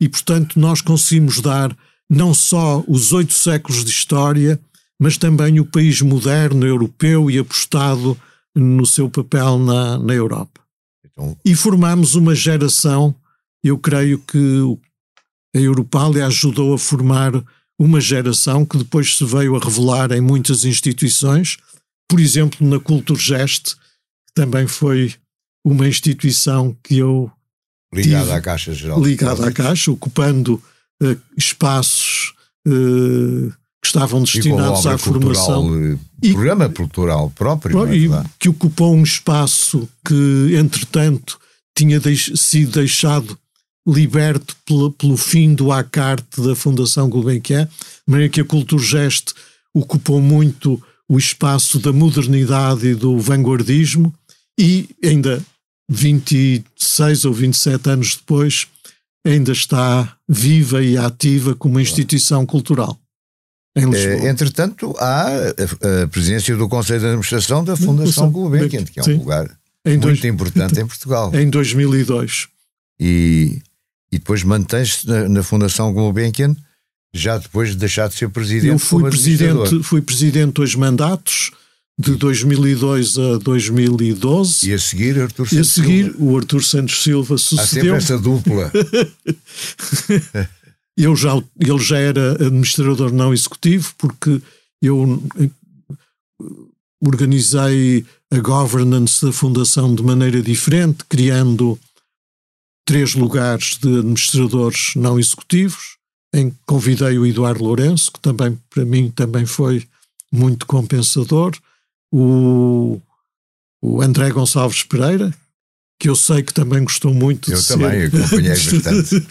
e 0.00 0.08
portanto 0.08 0.58
nós 0.58 0.80
conseguimos 0.80 1.40
dar 1.40 1.74
não 2.10 2.34
só 2.34 2.84
os 2.86 3.12
oito 3.12 3.34
séculos 3.34 3.84
de 3.84 3.90
história, 3.90 4.60
mas 4.98 5.16
também 5.16 5.60
o 5.60 5.64
país 5.64 6.00
moderno 6.00 6.66
europeu 6.66 7.30
e 7.30 7.38
apostado 7.38 8.16
no 8.54 8.86
seu 8.86 9.08
papel 9.08 9.58
na, 9.58 9.98
na 9.98 10.14
Europa. 10.14 10.60
Então... 11.04 11.36
E 11.44 11.54
formamos 11.54 12.14
uma 12.14 12.34
geração, 12.34 13.14
eu 13.62 13.78
creio 13.78 14.18
que 14.18 14.38
a 15.56 15.60
Europália 15.60 16.26
ajudou 16.26 16.74
a 16.74 16.78
formar 16.78 17.32
uma 17.78 18.00
geração 18.00 18.64
que 18.64 18.78
depois 18.78 19.16
se 19.16 19.24
veio 19.24 19.56
a 19.56 19.58
revelar 19.58 20.12
em 20.12 20.20
muitas 20.20 20.64
instituições, 20.64 21.56
por 22.08 22.20
exemplo, 22.20 22.66
na 22.66 22.78
Culturgest, 22.78 23.74
que 23.74 24.34
também 24.34 24.66
foi 24.66 25.14
uma 25.64 25.86
instituição 25.88 26.76
que 26.82 26.98
eu. 26.98 27.30
Ligada 27.92 28.34
à 28.34 28.40
Caixa 28.40 28.72
Geral. 28.72 29.02
Ligada 29.02 29.46
à 29.46 29.52
Caixa, 29.52 29.90
ocupando 29.90 30.62
uh, 31.02 31.16
espaços. 31.36 32.34
Uh, 32.66 33.52
que 33.80 33.86
estavam 33.86 34.22
destinados 34.22 34.86
à 34.86 34.98
formação. 34.98 35.92
Eh, 35.92 35.98
e, 36.22 36.32
programa 36.32 36.68
cultural 36.68 37.30
próprio. 37.30 37.94
E, 37.94 38.12
é 38.12 38.24
que 38.38 38.48
ocupou 38.48 38.94
um 38.94 39.04
espaço 39.04 39.88
que, 40.04 40.56
entretanto, 40.56 41.38
tinha 41.76 42.00
deix, 42.00 42.32
sido 42.34 42.72
deixado 42.72 43.38
liberto 43.86 44.56
pelo, 44.66 44.90
pelo 44.92 45.16
fim 45.16 45.54
do 45.54 45.70
ACART 45.70 46.24
da 46.38 46.56
Fundação 46.56 47.08
Gulbenkian, 47.08 47.66
de 47.66 47.70
maneira 48.06 48.32
que 48.32 48.40
a 48.40 48.44
Culturgest 48.44 49.32
ocupou 49.72 50.20
muito 50.20 50.82
o 51.08 51.18
espaço 51.18 51.78
da 51.78 51.92
modernidade 51.92 52.88
e 52.88 52.94
do 52.94 53.18
vanguardismo 53.18 54.12
e 54.58 54.88
ainda 55.04 55.42
26 55.88 57.24
ou 57.24 57.32
27 57.32 57.90
anos 57.90 58.16
depois 58.16 58.66
ainda 59.24 59.52
está 59.52 60.16
viva 60.28 60.82
e 60.82 60.96
ativa 60.96 61.54
como 61.54 61.78
instituição 61.78 62.44
cultural 62.44 62.98
em. 63.76 63.94
É, 63.94 64.28
entretanto, 64.28 64.94
há 64.98 65.26
a, 65.28 66.02
a, 66.02 66.08
presidência 66.08 66.56
do 66.56 66.68
Conselho 66.68 67.00
de 67.00 67.06
Administração 67.06 67.62
da 67.62 67.76
Fundação 67.76 68.30
Gulbenkian, 68.30 68.84
que 68.84 68.98
é 68.98 69.02
um 69.02 69.04
Sim. 69.04 69.14
lugar 69.18 69.46
muito 69.86 70.00
dois, 70.00 70.24
importante 70.24 70.80
em 70.80 70.86
Portugal. 70.88 71.34
Em 71.34 71.48
2002. 71.50 72.48
E, 72.98 73.60
e 74.16 74.18
depois 74.18 74.42
mantém-se 74.42 75.06
na, 75.06 75.28
na, 75.28 75.42
Fundação 75.42 75.92
Gulbenkian, 75.92 76.56
já 77.14 77.36
depois 77.36 77.70
de 77.70 77.76
deixar 77.76 78.08
de 78.08 78.14
ser 78.14 78.30
presidente. 78.30 78.72
Eu 78.72 78.78
fui 78.78 79.02
presidente, 79.02 79.82
fui 79.82 80.00
presidente 80.00 80.54
dois 80.54 80.74
mandatos, 80.74 81.50
de 81.98 82.14
2002 82.16 83.18
a 83.18 83.36
2012. 83.38 84.70
E 84.70 84.72
a 84.72 84.78
seguir, 84.78 85.20
Artur 85.20 85.46
Santos. 85.46 85.52
E 85.52 85.60
a 85.60 85.64
seguir, 85.64 86.04
Silva. 86.04 86.24
o 86.24 86.36
Artur 86.36 86.64
Santos 86.64 87.02
Silva 87.02 87.36
sucedeu. 87.36 87.94
Há 87.94 88.00
sempre 88.00 88.14
essa 88.14 88.18
dupla. 88.18 88.72
eu 90.96 91.14
já, 91.14 91.36
ele 91.60 91.78
já 91.78 91.98
era 91.98 92.32
administrador 92.32 93.12
não 93.12 93.34
executivo, 93.34 93.92
porque 93.98 94.40
eu 94.80 95.22
eh, 95.38 95.50
organizei 97.04 98.04
a 98.30 98.38
governance 98.38 99.24
da 99.24 99.32
Fundação 99.32 99.94
de 99.94 100.02
maneira 100.02 100.40
diferente, 100.40 101.04
criando 101.06 101.78
três 102.86 103.14
lugares 103.14 103.76
de 103.76 103.98
administradores 103.98 104.92
não 104.94 105.18
executivos, 105.18 105.96
em 106.32 106.50
que 106.50 106.56
convidei 106.64 107.18
o 107.18 107.26
Eduardo 107.26 107.64
Lourenço, 107.64 108.12
que 108.12 108.20
também, 108.20 108.58
para 108.70 108.84
mim, 108.84 109.10
também 109.10 109.44
foi 109.44 109.86
muito 110.32 110.66
compensador, 110.66 111.52
o, 112.12 113.00
o 113.82 114.00
André 114.00 114.30
Gonçalves 114.30 114.84
Pereira, 114.84 115.34
que 115.98 116.08
eu 116.08 116.14
sei 116.14 116.42
que 116.42 116.54
também 116.54 116.84
gostou 116.84 117.12
muito 117.12 117.50
eu 117.50 117.58
de 117.58 117.66
também, 117.66 118.10
ser. 118.10 118.16
acompanhei 118.16 118.50
bastante. 118.50 119.26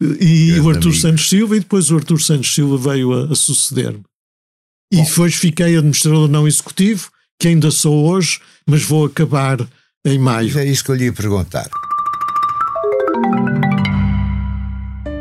e 0.20 0.58
o 0.58 0.68
Artur 0.68 0.88
amigo. 0.88 1.00
Santos 1.00 1.28
Silva, 1.28 1.56
e 1.56 1.60
depois 1.60 1.90
o 1.90 1.96
Artur 1.96 2.20
Santos 2.20 2.52
Silva 2.54 2.76
veio 2.76 3.12
a, 3.12 3.32
a 3.32 3.34
suceder-me. 3.34 4.02
E 4.92 5.02
depois 5.02 5.34
fiquei 5.34 5.76
administrador 5.76 6.28
não 6.28 6.48
executivo, 6.48 7.10
que 7.38 7.48
ainda 7.48 7.70
sou 7.70 8.08
hoje, 8.08 8.40
mas 8.66 8.82
vou 8.82 9.06
acabar 9.06 9.58
em 10.04 10.18
maio. 10.18 10.56
É 10.58 10.66
isso 10.66 10.84
que 10.84 10.90
eu 10.90 10.94
lhe 10.94 11.04
ia 11.04 11.12
perguntar. 11.12 11.68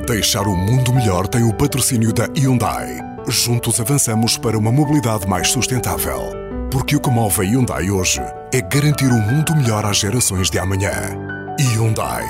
Deixar 0.06 0.46
o 0.48 0.56
mundo 0.56 0.92
melhor 0.92 1.26
tem 1.30 1.44
o 1.44 1.54
patrocínio 1.54 2.12
da 2.12 2.26
Hyundai. 2.38 3.00
Juntos 3.26 3.80
avançamos 3.80 4.38
para 4.38 4.58
uma 4.58 4.70
mobilidade 4.70 5.26
mais 5.26 5.50
sustentável. 5.50 6.20
Porque 6.70 6.98
o 6.98 7.00
que 7.00 7.10
move 7.10 7.40
a 7.40 7.44
Hyundai 7.44 7.90
hoje 7.90 8.20
é 8.52 8.60
garantir 8.60 9.06
um 9.06 9.22
mundo 9.22 9.56
melhor 9.56 9.86
às 9.86 10.00
gerações 10.00 10.52
de 10.52 10.60
amanhã. 10.60 10.92
Hyundai. 11.58 12.26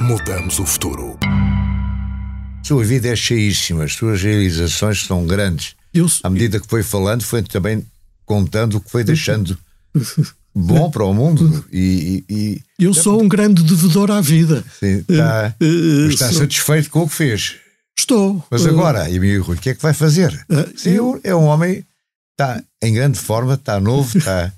Mudamos 0.00 0.60
o 0.60 0.64
futuro. 0.64 1.18
Sua 2.62 2.84
vida 2.84 3.08
é 3.08 3.16
cheíssima, 3.16 3.82
as 3.82 3.94
suas 3.94 4.22
realizações 4.22 5.04
são 5.04 5.26
grandes. 5.26 5.74
Eu... 5.92 6.06
À 6.22 6.30
medida 6.30 6.60
que 6.60 6.68
foi 6.68 6.84
falando, 6.84 7.24
foi 7.24 7.42
também 7.42 7.84
contando 8.24 8.76
o 8.76 8.80
que 8.80 8.90
foi 8.90 9.02
deixando 9.04 9.58
bom 10.56 10.90
para 10.90 11.04
o 11.04 11.12
mundo. 11.12 11.64
E, 11.70 12.24
e, 12.28 12.34
e... 12.34 12.84
Eu 12.84 12.94
sou 12.94 13.22
um 13.22 13.28
grande 13.28 13.62
devedor 13.62 14.10
à 14.10 14.20
vida. 14.20 14.64
Sim, 14.80 15.04
está, 15.08 15.54
uh, 15.60 16.08
está 16.08 16.30
sou... 16.30 16.40
satisfeito 16.40 16.90
com 16.90 17.02
o 17.02 17.08
que 17.08 17.14
fez. 17.14 17.56
Estou. 17.98 18.42
Mas 18.50 18.66
agora, 18.66 19.04
amigo 19.04 19.44
Rui, 19.44 19.56
o 19.56 19.60
que 19.60 19.70
é 19.70 19.74
que 19.74 19.82
vai 19.82 19.92
fazer? 19.92 20.32
Uh, 20.50 20.78
Sim, 20.78 20.90
eu... 20.90 21.20
é 21.22 21.34
um 21.34 21.44
homem 21.44 21.84
está 22.32 22.62
em 22.82 22.92
grande 22.92 23.18
forma, 23.18 23.54
está 23.54 23.80
novo, 23.80 24.18
está, 24.18 24.52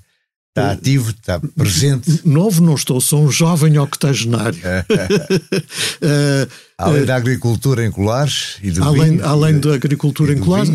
está 0.49 0.71
ativo, 0.71 1.11
está 1.11 1.39
presente. 1.39 2.21
Novo 2.25 2.61
não 2.61 2.75
estou, 2.75 2.99
sou 2.99 3.23
um 3.23 3.31
jovem 3.31 3.77
octogenário. 3.77 4.59
além 6.77 7.05
da 7.05 7.15
agricultura 7.15 7.85
em 7.85 7.91
Colares 7.91 8.57
e 8.61 8.71
do 8.71 8.83
além, 8.83 9.11
vinho, 9.11 9.25
além 9.25 9.59
da 9.59 9.73
agricultura 9.73 10.33
em 10.33 10.39
Colares, 10.39 10.69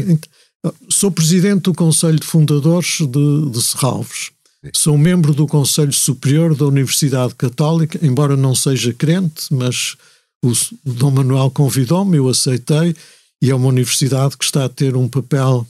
sou 0.88 1.10
presidente 1.10 1.64
do 1.64 1.74
Conselho 1.74 2.18
de 2.18 2.26
Fundadores 2.26 3.00
de, 3.00 3.50
de 3.50 3.62
Serralves. 3.62 4.30
Sou 4.72 4.96
membro 4.96 5.34
do 5.34 5.46
Conselho 5.46 5.92
Superior 5.92 6.54
da 6.54 6.64
Universidade 6.64 7.34
Católica, 7.34 7.98
embora 8.02 8.36
não 8.36 8.54
seja 8.54 8.94
crente, 8.94 9.52
mas 9.52 9.96
o, 10.42 10.52
Dom 10.84 11.10
Manuel 11.10 11.50
convidou-me, 11.50 12.16
eu 12.16 12.28
aceitei, 12.28 12.96
e 13.42 13.50
é 13.50 13.54
uma 13.54 13.68
universidade 13.68 14.38
que 14.38 14.44
está 14.44 14.64
a 14.64 14.68
ter 14.68 14.96
um 14.96 15.08
papel 15.08 15.66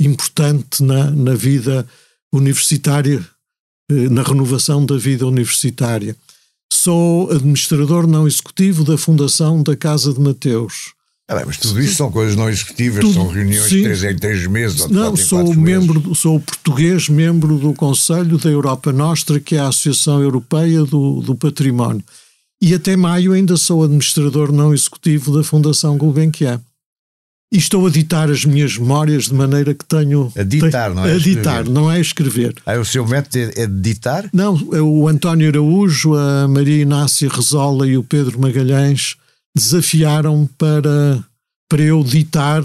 importante 0.00 0.82
na, 0.82 1.10
na 1.10 1.34
vida 1.34 1.86
universitária, 2.32 3.22
eh, 3.90 4.08
na 4.08 4.22
renovação 4.22 4.86
da 4.86 4.96
vida 4.96 5.26
universitária. 5.26 6.16
Sou 6.72 7.30
administrador 7.30 8.06
não 8.06 8.26
executivo 8.26 8.84
da 8.84 8.96
Fundação 8.96 9.62
da 9.62 9.76
Casa 9.76 10.14
de 10.14 10.20
Mateus. 10.20 10.94
Ah, 11.30 11.44
mas 11.46 11.58
tudo 11.58 11.80
isso 11.80 11.94
são 11.94 12.10
coisas 12.10 12.34
não 12.34 12.50
executivas, 12.50 13.04
tudo, 13.04 13.14
são 13.14 13.28
reuniões 13.28 13.68
sim. 13.68 13.76
de 13.76 13.82
três 13.84 14.02
em 14.02 14.16
três 14.16 14.46
meses. 14.48 14.88
Não, 14.88 15.14
sou 15.16 15.54
membro, 15.54 16.00
meses. 16.00 16.18
sou 16.18 16.40
português, 16.40 17.08
membro 17.08 17.56
do 17.56 17.72
Conselho 17.72 18.36
da 18.36 18.50
Europa 18.50 18.92
Nostra, 18.92 19.38
que 19.38 19.54
é 19.54 19.60
a 19.60 19.68
Associação 19.68 20.20
Europeia 20.20 20.82
do, 20.82 21.20
do 21.20 21.36
Património. 21.36 22.02
E 22.60 22.74
até 22.74 22.96
maio 22.96 23.32
ainda 23.32 23.56
sou 23.56 23.84
administrador 23.84 24.50
não 24.50 24.74
executivo 24.74 25.36
da 25.36 25.44
Fundação 25.44 25.96
Gulbenkian. 25.96 26.60
E 27.52 27.58
estou 27.58 27.86
a 27.86 27.90
ditar 27.90 28.28
as 28.28 28.44
minhas 28.44 28.76
memórias 28.76 29.26
de 29.26 29.34
maneira 29.34 29.72
que 29.72 29.84
tenho. 29.84 30.32
A 30.36 30.42
ditar, 30.42 30.92
não 30.92 31.06
é? 31.06 31.14
A 31.14 31.18
ditar, 31.18 31.64
não 31.64 31.90
é 31.90 32.00
escrever. 32.00 32.56
Ah, 32.66 32.76
o 32.76 32.84
seu 32.84 33.06
método 33.06 33.38
é, 33.38 33.62
é 33.62 33.66
ditar? 33.68 34.28
Não, 34.32 34.58
é 34.72 34.80
o 34.80 35.06
António 35.06 35.48
Araújo, 35.48 36.14
a 36.14 36.48
Maria 36.48 36.82
Inácia 36.82 37.28
Rezola 37.28 37.86
e 37.86 37.96
o 37.96 38.02
Pedro 38.02 38.40
Magalhães 38.40 39.16
desafiaram 39.56 40.48
para, 40.58 41.24
para 41.68 41.82
eu 41.82 42.02
ditar. 42.02 42.62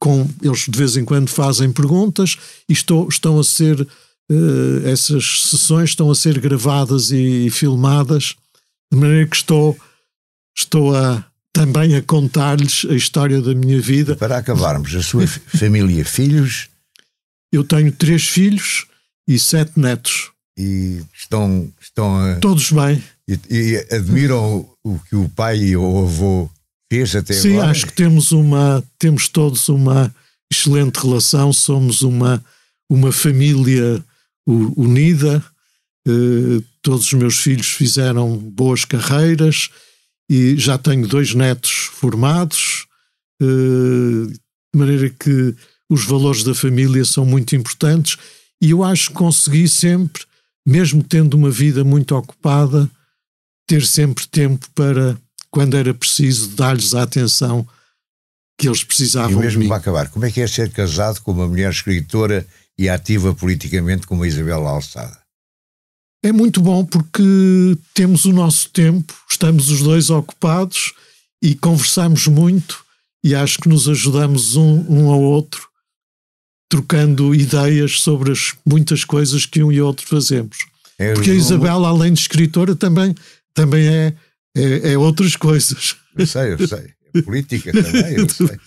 Com, 0.00 0.28
eles 0.42 0.66
de 0.68 0.76
vez 0.76 0.98
em 0.98 1.04
quando 1.04 1.30
fazem 1.30 1.72
perguntas 1.72 2.36
e 2.68 2.72
estou, 2.72 3.08
estão 3.08 3.38
a 3.38 3.44
ser. 3.44 3.80
Uh, 4.30 4.86
essas 4.86 5.48
sessões 5.50 5.90
estão 5.90 6.10
a 6.10 6.14
ser 6.14 6.40
gravadas 6.40 7.10
e, 7.10 7.46
e 7.46 7.50
filmadas, 7.50 8.34
de 8.90 8.98
maneira 8.98 9.28
que 9.28 9.36
estou, 9.36 9.76
estou 10.56 10.96
a 10.96 11.24
também 11.54 11.94
a 11.94 12.02
contar-lhes 12.02 12.84
a 12.90 12.94
história 12.94 13.40
da 13.40 13.54
minha 13.54 13.80
vida. 13.80 14.16
Para 14.16 14.38
acabarmos, 14.38 14.94
a 14.94 15.02
sua 15.02 15.26
família, 15.26 16.04
filhos? 16.04 16.68
Eu 17.52 17.62
tenho 17.62 17.92
três 17.92 18.24
filhos 18.28 18.86
e 19.26 19.38
sete 19.38 19.78
netos. 19.78 20.32
E 20.58 21.00
estão. 21.14 21.72
estão 21.80 22.16
a... 22.16 22.34
Todos 22.36 22.72
bem. 22.72 23.00
E, 23.28 23.38
e, 23.50 23.94
admiram 23.94 24.68
o 24.84 24.98
que 24.98 25.16
o 25.16 25.28
pai 25.28 25.58
e 25.58 25.76
o 25.76 26.04
avô 26.04 26.50
fez 26.92 27.16
até 27.16 27.32
Sim, 27.32 27.54
agora? 27.54 27.64
Sim, 27.64 27.70
acho 27.70 27.86
que 27.86 27.92
temos 27.92 28.32
uma. 28.32 28.84
temos 28.98 29.28
todos 29.28 29.68
uma 29.68 30.14
excelente 30.52 30.96
relação, 30.96 31.52
somos 31.52 32.02
uma, 32.02 32.44
uma 32.90 33.10
família 33.12 34.04
unida. 34.46 35.42
Uh, 36.06 36.62
todos 36.82 37.06
os 37.06 37.12
meus 37.14 37.38
filhos 37.38 37.68
fizeram 37.68 38.36
boas 38.36 38.84
carreiras 38.84 39.70
e 40.30 40.56
já 40.56 40.76
tenho 40.76 41.08
dois 41.08 41.34
netos 41.34 41.88
formados, 41.92 42.86
eh, 43.40 44.26
de 44.32 44.78
maneira 44.78 45.10
que 45.10 45.54
os 45.88 46.04
valores 46.04 46.42
da 46.42 46.54
família 46.54 47.04
são 47.04 47.24
muito 47.24 47.54
importantes 47.54 48.18
e 48.60 48.70
eu 48.70 48.82
acho 48.82 49.08
que 49.08 49.14
consegui 49.14 49.68
sempre, 49.68 50.24
mesmo 50.66 51.02
tendo 51.02 51.34
uma 51.34 51.50
vida 51.50 51.84
muito 51.84 52.14
ocupada, 52.14 52.90
ter 53.66 53.86
sempre 53.86 54.26
tempo 54.26 54.66
para, 54.74 55.16
quando 55.50 55.76
era 55.76 55.94
preciso, 55.94 56.50
dar-lhes 56.50 56.94
a 56.94 57.02
atenção 57.02 57.66
que 58.58 58.68
eles 58.68 58.84
precisavam. 58.84 59.32
E 59.32 59.44
mesmo 59.44 59.66
para 59.66 59.76
acabar, 59.76 60.08
como 60.08 60.24
é 60.24 60.30
que 60.30 60.40
é 60.40 60.46
ser 60.46 60.70
casado 60.70 61.20
com 61.20 61.32
uma 61.32 61.48
mulher 61.48 61.70
escritora 61.70 62.46
e 62.78 62.88
ativa 62.88 63.34
politicamente 63.34 64.06
como 64.06 64.22
a 64.22 64.28
Isabel 64.28 64.66
Alçada? 64.66 65.18
É 66.22 66.32
muito 66.32 66.60
bom 66.60 66.84
porque 66.84 67.22
temos 67.92 68.24
o 68.24 68.32
nosso 68.32 68.70
tempo, 68.70 69.14
estamos 69.30 69.70
os 69.70 69.82
dois 69.82 70.08
ocupados 70.08 70.94
e 71.42 71.54
conversamos 71.54 72.26
muito 72.26 72.82
e 73.22 73.34
acho 73.34 73.58
que 73.58 73.68
nos 73.68 73.88
ajudamos 73.88 74.56
um, 74.56 74.84
um 74.88 75.10
ao 75.10 75.20
outro, 75.20 75.68
trocando 76.68 77.34
ideias 77.34 78.00
sobre 78.00 78.32
as 78.32 78.54
muitas 78.64 79.04
coisas 79.04 79.44
que 79.44 79.62
um 79.62 79.70
e 79.70 79.80
outro 79.80 80.06
fazemos. 80.06 80.56
É 80.98 81.12
porque 81.12 81.30
a 81.30 81.34
Isabel, 81.34 81.84
além 81.84 82.12
de 82.12 82.20
escritora, 82.20 82.74
também, 82.74 83.14
também 83.54 83.86
é, 83.86 84.14
é, 84.56 84.92
é 84.92 84.98
outras 84.98 85.36
coisas. 85.36 85.96
Eu 86.16 86.26
sei, 86.26 86.52
eu 86.52 86.68
sei. 86.68 86.92
É 87.14 87.22
política 87.22 87.72
também, 87.72 88.16
eu 88.16 88.28
sei. 88.28 88.58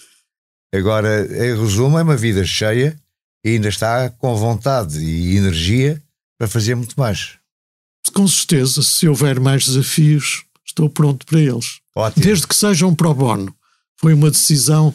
Agora, 0.74 1.26
em 1.26 1.60
resumo, 1.60 2.00
é 2.00 2.04
uma 2.04 2.18
vida 2.18 2.46
cheia 2.46 2.98
e 3.46 3.52
ainda 3.52 3.70
está 3.70 4.10
com 4.10 4.36
vontade 4.36 5.00
e 5.00 5.36
energia 5.36 6.02
para 6.38 6.48
fazer 6.48 6.76
muito 6.76 6.96
mais 6.98 7.38
com 8.18 8.28
certeza, 8.28 8.82
se 8.82 9.08
houver 9.08 9.40
mais 9.40 9.66
desafios, 9.66 10.44
estou 10.66 10.90
pronto 10.90 11.24
para 11.24 11.40
eles. 11.40 11.80
Ótimo. 11.96 12.26
Desde 12.26 12.48
que 12.48 12.56
sejam 12.56 12.96
pro 12.96 13.14
bono. 13.14 13.54
Foi 13.96 14.12
uma 14.12 14.32
decisão 14.32 14.92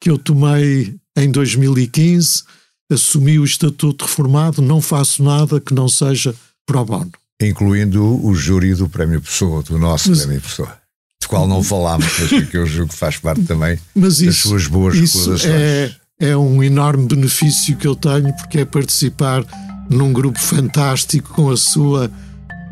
que 0.00 0.08
eu 0.08 0.16
tomei 0.16 0.94
em 1.16 1.30
2015, 1.32 2.44
assumi 2.88 3.40
o 3.40 3.44
estatuto 3.44 4.04
reformado, 4.04 4.62
não 4.62 4.80
faço 4.80 5.20
nada 5.20 5.60
que 5.60 5.74
não 5.74 5.88
seja 5.88 6.32
pro 6.64 6.84
bono. 6.84 7.10
Incluindo 7.40 8.24
o 8.24 8.34
júri 8.34 8.74
do 8.74 8.88
Prémio 8.88 9.20
Pessoa, 9.20 9.62
do 9.62 9.78
nosso 9.78 10.10
mas, 10.10 10.20
Prémio 10.20 10.40
Pessoa, 10.40 10.76
do 11.22 11.28
qual 11.28 11.46
não 11.46 11.62
falámos, 11.62 12.06
mas 12.18 12.48
que 12.48 12.56
eu 12.56 12.66
julgo 12.66 12.92
que 12.92 12.98
faz 12.98 13.16
parte 13.16 13.42
também 13.42 13.78
das 13.96 14.20
isso, 14.20 14.48
suas 14.48 14.66
boas 14.66 14.96
isso 14.96 15.34
é, 15.46 15.90
é 16.18 16.36
um 16.36 16.62
enorme 16.62 17.06
benefício 17.06 17.76
que 17.76 17.86
eu 17.86 17.96
tenho, 17.96 18.34
porque 18.36 18.60
é 18.60 18.64
participar 18.64 19.44
num 19.88 20.12
grupo 20.12 20.38
fantástico 20.38 21.32
com 21.34 21.50
a 21.50 21.56
sua 21.56 22.10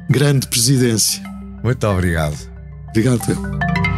grande 0.09 0.47
presidência. 0.47 1.23
Muito 1.63 1.87
obrigado. 1.87 2.37
Obrigado. 2.91 3.98